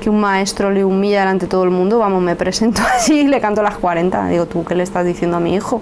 que 0.00 0.10
un 0.10 0.20
maestro 0.20 0.70
le 0.70 0.84
humilla 0.84 1.20
delante 1.20 1.46
de 1.46 1.50
todo 1.50 1.64
el 1.64 1.70
mundo, 1.70 1.98
vamos, 1.98 2.22
me 2.22 2.36
presento 2.36 2.82
así 2.96 3.20
y 3.20 3.28
le 3.28 3.40
canto 3.40 3.62
las 3.62 3.78
40. 3.78 4.28
Digo, 4.28 4.46
¿tú 4.46 4.64
qué 4.64 4.74
le 4.74 4.82
estás 4.82 5.06
diciendo 5.06 5.36
a 5.36 5.40
mi 5.40 5.54
hijo? 5.54 5.80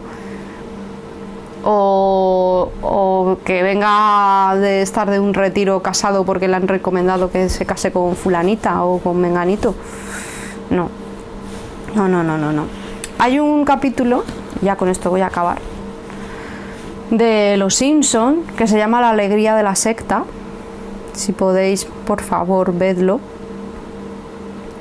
O, 1.65 2.71
o, 2.83 3.37
que 3.45 3.63
venga 3.63 4.57
de 4.57 4.83
estar 4.83 5.11
de 5.11 5.21
un 5.21 5.35
retiro 5.35 5.83
casado 5.83 6.25
porque 6.25 6.49
le 6.49 6.57
han 6.57 6.69
recomendado 6.69 7.31
que 7.31 7.49
se 7.49 7.67
case 7.67 7.93
con 7.93 8.17
fulanita 8.17 8.83
o 8.85 8.99
con 8.99 9.21
menganito. 9.21 9.75
No, 10.71 10.89
no, 11.95 12.09
no, 12.09 12.23
no, 12.23 12.39
no, 12.39 12.53
no. 12.53 12.65
Hay 13.19 13.39
un 13.39 13.65
capítulo, 13.65 14.25
ya 14.63 14.77
con 14.77 14.89
esto 14.89 15.11
voy 15.11 15.21
a 15.21 15.27
acabar, 15.27 15.59
de 17.11 17.57
Los 17.59 17.75
Simpson 17.75 18.43
que 18.57 18.67
se 18.67 18.79
llama 18.79 19.01
La 19.01 19.11
alegría 19.11 19.55
de 19.55 19.63
la 19.63 19.75
secta. 19.75 20.25
Si 21.13 21.33
podéis, 21.33 21.85
por 22.07 22.23
favor, 22.23 22.73
vedlo 22.73 23.21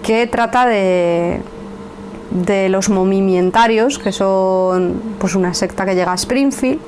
que 0.03 0.25
trata 0.27 0.65
de, 0.65 1.41
de 2.31 2.69
los 2.69 2.89
movimientarios, 2.89 3.99
que 3.99 4.11
son 4.11 5.01
pues 5.19 5.35
una 5.35 5.53
secta 5.53 5.85
que 5.85 5.95
llega 5.95 6.11
a 6.11 6.15
Springfield, 6.15 6.79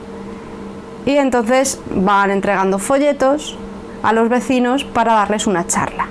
y 1.05 1.17
entonces 1.17 1.79
van 1.95 2.31
entregando 2.31 2.77
folletos 2.77 3.57
a 4.03 4.13
los 4.13 4.29
vecinos 4.29 4.83
para 4.83 5.13
darles 5.13 5.47
una 5.47 5.65
charla. 5.65 6.07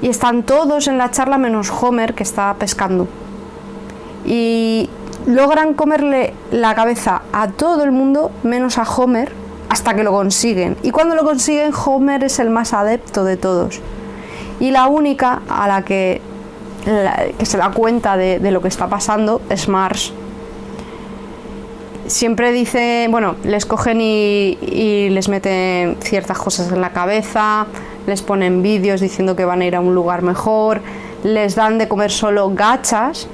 Y 0.00 0.08
están 0.08 0.42
todos 0.42 0.88
en 0.88 0.98
la 0.98 1.10
charla 1.10 1.38
menos 1.38 1.70
Homer 1.70 2.14
que 2.14 2.22
está 2.22 2.54
pescando. 2.58 3.08
Y 4.24 4.90
logran 5.26 5.74
comerle 5.74 6.34
la 6.50 6.74
cabeza 6.74 7.22
a 7.32 7.48
todo 7.48 7.84
el 7.84 7.92
mundo 7.92 8.30
menos 8.42 8.78
a 8.78 8.82
Homer 8.82 9.32
hasta 9.68 9.94
que 9.94 10.02
lo 10.02 10.12
consiguen. 10.12 10.76
Y 10.82 10.90
cuando 10.90 11.14
lo 11.14 11.24
consiguen, 11.24 11.72
Homer 11.74 12.24
es 12.24 12.38
el 12.38 12.50
más 12.50 12.72
adepto 12.72 13.24
de 13.24 13.36
todos 13.36 13.80
y 14.60 14.70
la 14.70 14.86
única 14.86 15.42
a 15.48 15.68
la 15.68 15.82
que, 15.82 16.20
que 17.38 17.46
se 17.46 17.58
da 17.58 17.70
cuenta 17.70 18.16
de, 18.16 18.38
lo 18.50 18.62
que 18.62 18.68
está 18.68 18.86
pasando 18.86 19.40
es 19.50 19.68
Mars. 19.68 20.12
Siempre 22.06 22.52
dice, 22.52 23.08
bueno, 23.10 23.34
les 23.42 23.66
cogen 23.66 24.00
y, 24.00 24.56
y 24.60 25.08
les 25.10 25.28
meten 25.28 25.96
ciertas 26.00 26.38
cosas 26.38 26.70
en 26.70 26.80
la 26.80 26.90
cabeza, 26.90 27.66
les 28.06 28.22
ponen 28.22 28.62
vídeos 28.62 29.00
diciendo 29.00 29.34
que 29.34 29.44
van 29.44 29.62
a 29.62 29.66
ir 29.66 29.74
a 29.74 29.80
un 29.80 29.92
lugar 29.92 30.22
mejor, 30.22 30.80
les 31.24 31.56
dan 31.56 31.78
de 31.78 31.88
comer 31.88 32.12
solo 32.12 32.50
gachas, 32.54 33.26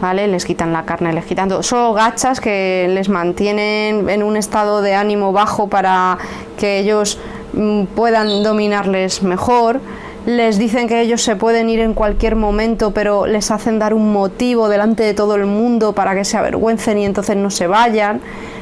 ¿vale? 0.00 0.28
Les 0.28 0.44
quitan 0.44 0.72
la 0.72 0.84
carne, 0.84 1.12
les 1.12 1.24
quitan 1.24 1.48
todo. 1.48 1.64
Solo 1.64 1.94
gachas 1.94 2.40
que 2.40 2.86
les 2.88 3.08
mantienen 3.08 4.08
en 4.08 4.22
un 4.22 4.36
estado 4.36 4.82
de 4.82 4.94
ánimo 4.94 5.32
bajo 5.32 5.66
para 5.66 6.18
que 6.56 6.78
ellos 6.78 7.18
mm, 7.54 7.84
puedan 7.86 8.44
dominarles 8.44 9.24
mejor 9.24 9.80
les 10.26 10.58
dicen 10.58 10.88
que 10.88 11.00
ellos 11.00 11.22
se 11.22 11.36
pueden 11.36 11.70
ir 11.70 11.78
en 11.78 11.94
cualquier 11.94 12.34
momento, 12.34 12.90
pero 12.90 13.26
les 13.26 13.50
hacen 13.52 13.78
dar 13.78 13.94
un 13.94 14.12
motivo 14.12 14.68
delante 14.68 15.04
de 15.04 15.14
todo 15.14 15.36
el 15.36 15.46
mundo 15.46 15.92
para 15.92 16.14
que 16.16 16.24
se 16.24 16.36
avergüencen 16.36 16.98
y 16.98 17.04
entonces 17.04 17.36
no 17.36 17.48
se 17.48 17.68
vayan, 17.68 18.20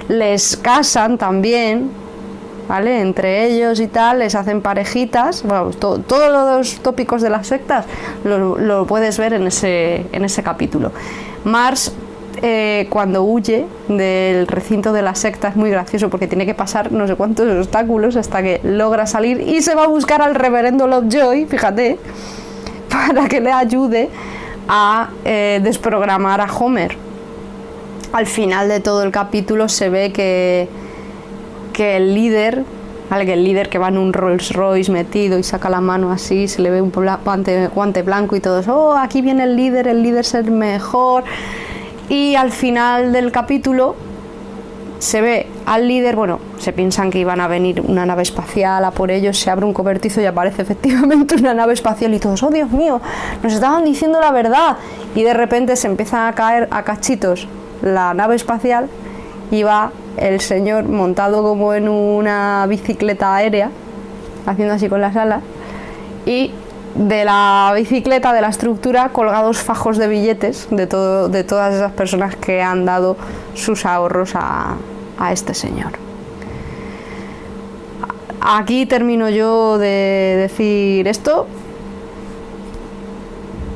les 0.08 0.58
casan 0.58 1.16
también, 1.16 1.90
¿vale? 2.68 3.00
Entre 3.00 3.46
ellos 3.46 3.80
y 3.80 3.86
tal, 3.86 4.18
les 4.18 4.34
hacen 4.34 4.60
parejitas, 4.60 5.42
todos 5.78 6.30
los 6.30 6.80
tópicos 6.80 7.22
de 7.22 7.30
las 7.30 7.46
sectas 7.46 7.86
lo, 8.24 8.58
lo, 8.58 8.86
puedes 8.86 9.16
ver 9.18 9.32
en 9.32 9.46
ese, 9.46 10.04
en 10.12 10.26
ese 10.26 10.42
capítulo. 10.42 10.92
Mars 11.44 11.94
eh, 12.42 12.86
cuando 12.90 13.22
huye 13.22 13.66
del 13.88 14.46
recinto 14.46 14.92
de 14.92 15.02
la 15.02 15.14
secta 15.14 15.48
es 15.48 15.56
muy 15.56 15.70
gracioso 15.70 16.10
porque 16.10 16.26
tiene 16.26 16.46
que 16.46 16.54
pasar 16.54 16.92
no 16.92 17.06
sé 17.06 17.14
cuántos 17.16 17.48
obstáculos 17.48 18.16
hasta 18.16 18.42
que 18.42 18.60
logra 18.62 19.06
salir 19.06 19.40
y 19.40 19.62
se 19.62 19.74
va 19.74 19.84
a 19.84 19.86
buscar 19.86 20.22
al 20.22 20.34
reverendo 20.34 20.86
Lovejoy, 20.86 21.46
fíjate, 21.46 21.98
para 22.88 23.28
que 23.28 23.40
le 23.40 23.52
ayude 23.52 24.10
a 24.68 25.10
eh, 25.24 25.60
desprogramar 25.62 26.40
a 26.40 26.46
Homer. 26.52 26.96
Al 28.12 28.26
final 28.26 28.68
de 28.68 28.80
todo 28.80 29.02
el 29.02 29.10
capítulo 29.10 29.68
se 29.68 29.88
ve 29.88 30.12
que, 30.12 30.68
que 31.72 31.96
el 31.96 32.14
líder 32.14 32.64
que 33.24 33.34
el 33.34 33.44
líder 33.44 33.68
que 33.68 33.78
va 33.78 33.88
en 33.88 33.98
un 33.98 34.12
Rolls 34.12 34.52
Royce 34.52 34.90
metido 34.90 35.38
y 35.38 35.44
saca 35.44 35.70
la 35.70 35.80
mano 35.80 36.10
así, 36.10 36.48
se 36.48 36.62
le 36.62 36.70
ve 36.70 36.82
un 36.82 36.90
guante, 36.90 38.02
blanco 38.02 38.34
y 38.34 38.40
todo 38.40 38.58
eso, 38.58 38.76
oh, 38.76 38.96
aquí 38.96 39.22
viene 39.22 39.44
el 39.44 39.56
líder, 39.56 39.86
el 39.86 40.02
líder 40.02 40.20
es 40.20 40.34
el 40.34 40.50
mejor, 40.50 41.22
y 42.08 42.34
al 42.34 42.50
final 42.50 43.12
del 43.12 43.32
capítulo 43.32 43.96
se 44.98 45.20
ve 45.20 45.46
al 45.66 45.86
líder, 45.86 46.16
bueno, 46.16 46.38
se 46.58 46.72
piensan 46.72 47.10
que 47.10 47.18
iban 47.18 47.40
a 47.40 47.48
venir 47.48 47.82
una 47.82 48.06
nave 48.06 48.22
espacial 48.22 48.84
a 48.84 48.90
por 48.90 49.10
ellos, 49.10 49.38
se 49.38 49.50
abre 49.50 49.66
un 49.66 49.74
cobertizo 49.74 50.20
y 50.20 50.24
aparece 50.24 50.62
efectivamente 50.62 51.34
una 51.36 51.52
nave 51.52 51.74
espacial 51.74 52.14
y 52.14 52.18
todos, 52.18 52.42
oh 52.42 52.50
Dios 52.50 52.70
mío, 52.70 53.00
nos 53.42 53.52
estaban 53.52 53.84
diciendo 53.84 54.20
la 54.20 54.32
verdad. 54.32 54.76
Y 55.14 55.22
de 55.22 55.34
repente 55.34 55.76
se 55.76 55.88
empieza 55.88 56.26
a 56.26 56.32
caer 56.32 56.68
a 56.70 56.82
cachitos 56.82 57.46
la 57.82 58.14
nave 58.14 58.34
espacial 58.34 58.88
y 59.50 59.62
va 59.62 59.92
el 60.16 60.40
señor 60.40 60.84
montado 60.84 61.42
como 61.42 61.74
en 61.74 61.88
una 61.88 62.64
bicicleta 62.66 63.34
aérea, 63.34 63.70
haciendo 64.46 64.74
así 64.74 64.88
con 64.88 65.00
las 65.00 65.16
alas, 65.16 65.42
y 66.24 66.50
de 66.94 67.24
la 67.24 67.72
bicicleta, 67.74 68.32
de 68.32 68.40
la 68.40 68.48
estructura, 68.48 69.08
colgados 69.08 69.58
fajos 69.58 69.98
de 69.98 70.06
billetes 70.06 70.68
de, 70.70 70.86
todo, 70.86 71.28
de 71.28 71.42
todas 71.42 71.74
esas 71.74 71.92
personas 71.92 72.36
que 72.36 72.62
han 72.62 72.84
dado 72.84 73.16
sus 73.54 73.84
ahorros 73.84 74.32
a, 74.34 74.76
este 75.32 75.54
señor. 75.54 75.92
Aquí 78.40 78.84
termino 78.84 79.30
yo 79.30 79.78
de 79.78 80.36
decir 80.38 81.08
esto. 81.08 81.46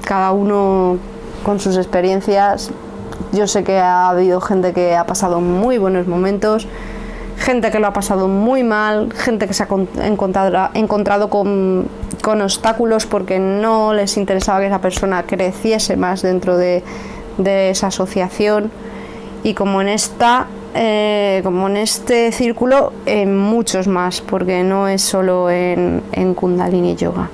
Cada 0.04 0.32
uno 0.32 0.98
con 1.42 1.58
sus 1.58 1.78
experiencias. 1.78 2.70
Yo 3.32 3.46
sé 3.46 3.64
que 3.64 3.78
ha 3.78 4.10
habido 4.10 4.42
gente 4.42 4.74
que 4.74 4.94
ha 4.94 5.06
pasado 5.06 5.40
muy 5.40 5.78
buenos 5.78 6.06
momentos, 6.06 6.68
gente 7.38 7.70
que 7.70 7.78
lo 7.78 7.86
ha 7.86 7.92
pasado 7.92 8.28
muy 8.28 8.62
mal, 8.62 9.12
gente 9.12 9.46
que 9.46 9.54
se 9.54 9.62
ha 9.62 9.68
encontrado, 10.04 10.70
encontrado 10.74 11.30
con 11.30 11.88
con 12.22 12.40
obstáculos 12.42 13.06
porque 13.06 13.38
no 13.38 13.94
les 13.94 14.16
interesaba 14.16 14.60
que 14.60 14.66
esa 14.66 14.80
persona 14.80 15.24
creciese 15.24 15.96
más 15.96 16.22
dentro 16.22 16.56
de, 16.56 16.82
esa 17.38 17.88
asociación. 17.88 18.70
Y 19.44 19.54
como 19.54 19.80
en 19.80 19.88
esta 19.88 20.46
eh, 20.74 21.40
como 21.44 21.68
en 21.68 21.76
este 21.76 22.30
círculo 22.32 22.92
en 23.06 23.36
muchos 23.36 23.86
más 23.88 24.20
porque 24.20 24.62
no 24.62 24.88
es 24.88 25.02
solo 25.02 25.48
en, 25.48 26.02
en 26.12 26.34
Kundalini 26.34 26.96
Yoga. 26.96 27.30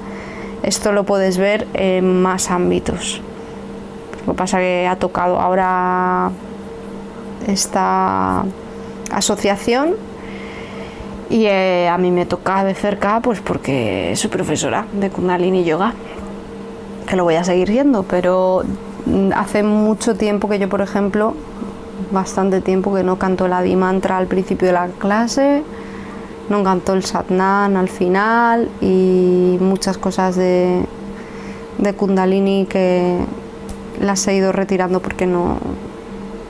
Esto 0.63 0.93
lo 0.93 1.05
puedes 1.05 1.39
ver 1.39 1.67
en 1.75 2.23
más 2.23 2.51
ámbitos. 2.51 3.21
Lo 4.27 4.33
que 4.33 4.39
pasa 4.39 4.59
que 4.59 4.87
ha 4.89 4.97
tocado 4.97 5.41
ahora 5.41 6.31
esta 7.47 8.45
asociación 9.15 9.95
y 11.31 11.47
eh, 11.47 11.89
a 11.89 11.99
mí 11.99 12.11
me 12.11 12.27
toca 12.27 12.65
de 12.65 12.75
cerca 12.75 13.21
pues 13.21 13.41
porque 13.41 14.13
soy 14.17 14.31
profesora 14.31 14.87
de 14.93 15.11
Kundalini 15.11 15.65
Yoga, 15.65 15.95
que 17.07 17.17
lo 17.17 17.25
voy 17.25 17.37
a 17.37 17.45
seguir 17.45 17.69
siendo, 17.69 18.03
pero 18.03 18.63
mm, 19.07 19.33
hace 19.35 19.63
mucho 19.63 20.17
tiempo 20.17 20.49
que 20.49 20.59
yo, 20.59 20.69
por 20.69 20.81
ejemplo, 20.81 21.35
bastante 22.13 22.61
tiempo 22.61 22.95
que 22.95 23.03
no 23.03 23.19
canto 23.19 23.49
la 23.49 23.63
Dimantra 23.63 24.19
al 24.19 24.27
principio 24.27 24.69
de 24.69 24.75
la 24.75 24.89
clase, 24.99 25.63
no 26.49 26.63
canto 26.63 26.93
el 26.93 27.05
Satnam 27.05 27.77
al 27.77 27.89
final 27.89 28.69
y 28.81 29.57
muchas 29.61 29.97
cosas 29.97 30.37
de, 30.37 30.85
de 31.79 31.95
Kundalini 31.95 32.67
que 32.67 33.19
las 34.01 34.27
he 34.29 34.35
ido 34.35 34.53
retirando 34.53 35.01
porque 35.01 35.27
no, 35.27 35.59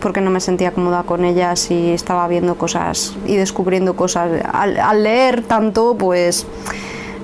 porque 0.05 0.21
no 0.21 0.31
me 0.31 0.41
sentía 0.41 0.71
cómoda 0.71 1.05
con 1.05 1.25
ellas 1.25 1.71
y 1.71 1.93
estaba 1.93 2.29
viendo 2.29 2.57
cosas 2.57 3.15
y 3.25 3.37
descubriendo 3.37 3.97
cosas. 3.97 4.33
Al, 4.53 5.03
leer 5.03 5.41
tanto, 5.45 5.97
pues 5.99 6.47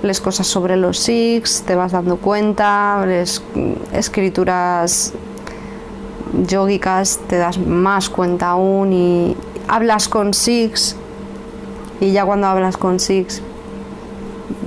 les 0.02 0.18
cosas 0.18 0.46
sobre 0.46 0.78
los 0.78 0.98
Sikhs, 0.98 1.62
te 1.66 1.74
vas 1.74 1.92
dando 1.92 2.16
cuenta, 2.16 3.04
les 3.04 3.42
escrituras 3.92 5.12
yógicas, 6.48 7.20
te 7.28 7.36
das 7.36 7.58
más 7.58 8.08
cuenta 8.08 8.48
aún 8.48 8.94
y 8.94 9.36
hablas 9.68 10.08
con 10.08 10.32
Sikhs 10.32 10.96
y 12.00 12.12
ya 12.12 12.24
cuando 12.24 12.46
hablas 12.46 12.78
con 12.78 12.98
Sikhs 12.98 13.42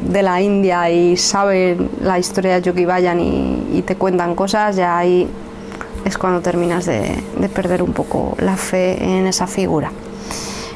de 0.08 0.21
la 0.21 0.39
India 0.39 0.88
y 0.91 1.17
saben 1.17 1.89
la 1.99 2.19
historia 2.19 2.54
de 2.54 2.62
Yogi 2.62 2.86
Bayan 2.86 3.19
y, 3.19 3.69
y 3.73 3.82
te 3.82 3.95
cuentan 3.95 4.36
cosas, 4.36 4.76
ya 4.76 4.99
ahí 4.99 5.28
es 6.06 6.15
cuando 6.19 6.41
terminas 6.41 6.86
de, 6.86 7.22
perder 7.49 7.81
un 7.83 7.93
poco 7.93 8.35
la 8.39 8.55
fe 8.55 9.03
en 9.03 9.27
esa 9.27 9.47
figura. 9.47 9.91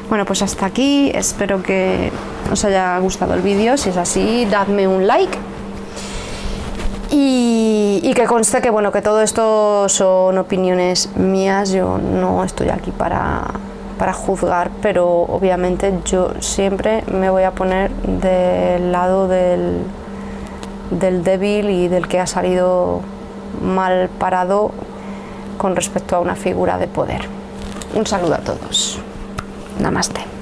Bueno, 0.08 0.24
pues 0.24 0.40
hasta 0.40 0.64
aquí, 0.64 1.10
espero 1.14 1.62
que 1.62 2.10
os 2.50 2.64
haya 2.64 2.98
gustado 2.98 3.34
el 3.34 3.42
vídeo, 3.42 3.76
si 3.76 3.90
es 3.90 3.96
así, 3.98 4.46
dadme 4.46 4.88
un 4.88 5.06
like. 5.06 5.36
Y, 7.10 8.12
que 8.14 8.24
conste 8.24 8.60
que 8.60 8.70
bueno 8.70 8.90
que 8.90 9.00
todo 9.00 9.20
esto 9.20 9.88
son 9.88 10.38
opiniones 10.38 11.14
mías, 11.14 11.70
yo 11.70 11.98
no 11.98 12.42
estoy 12.42 12.68
aquí 12.68 12.90
para, 12.90 13.44
para 13.96 14.12
juzgar, 14.12 14.70
pero 14.82 15.06
obviamente 15.08 15.94
yo 16.04 16.32
siempre 16.40 17.04
me 17.12 17.30
voy 17.30 17.44
a 17.44 17.52
poner 17.52 17.92
del 17.92 18.90
lado 18.90 19.28
del, 19.28 19.82
del 20.90 21.22
débil 21.22 21.70
y 21.70 21.86
del 21.86 22.08
que 22.08 22.18
ha 22.18 22.26
salido 22.26 23.02
mal 23.62 24.08
parado 24.18 24.72
con 25.58 25.76
respecto 25.76 26.16
a 26.16 26.20
una 26.20 26.36
figura 26.36 26.78
de 26.78 26.86
poder. 26.86 27.22
Un 27.94 28.06
saludo 28.06 28.36
a 28.36 28.38
todos. 28.38 28.98
Namaste. 29.80 30.37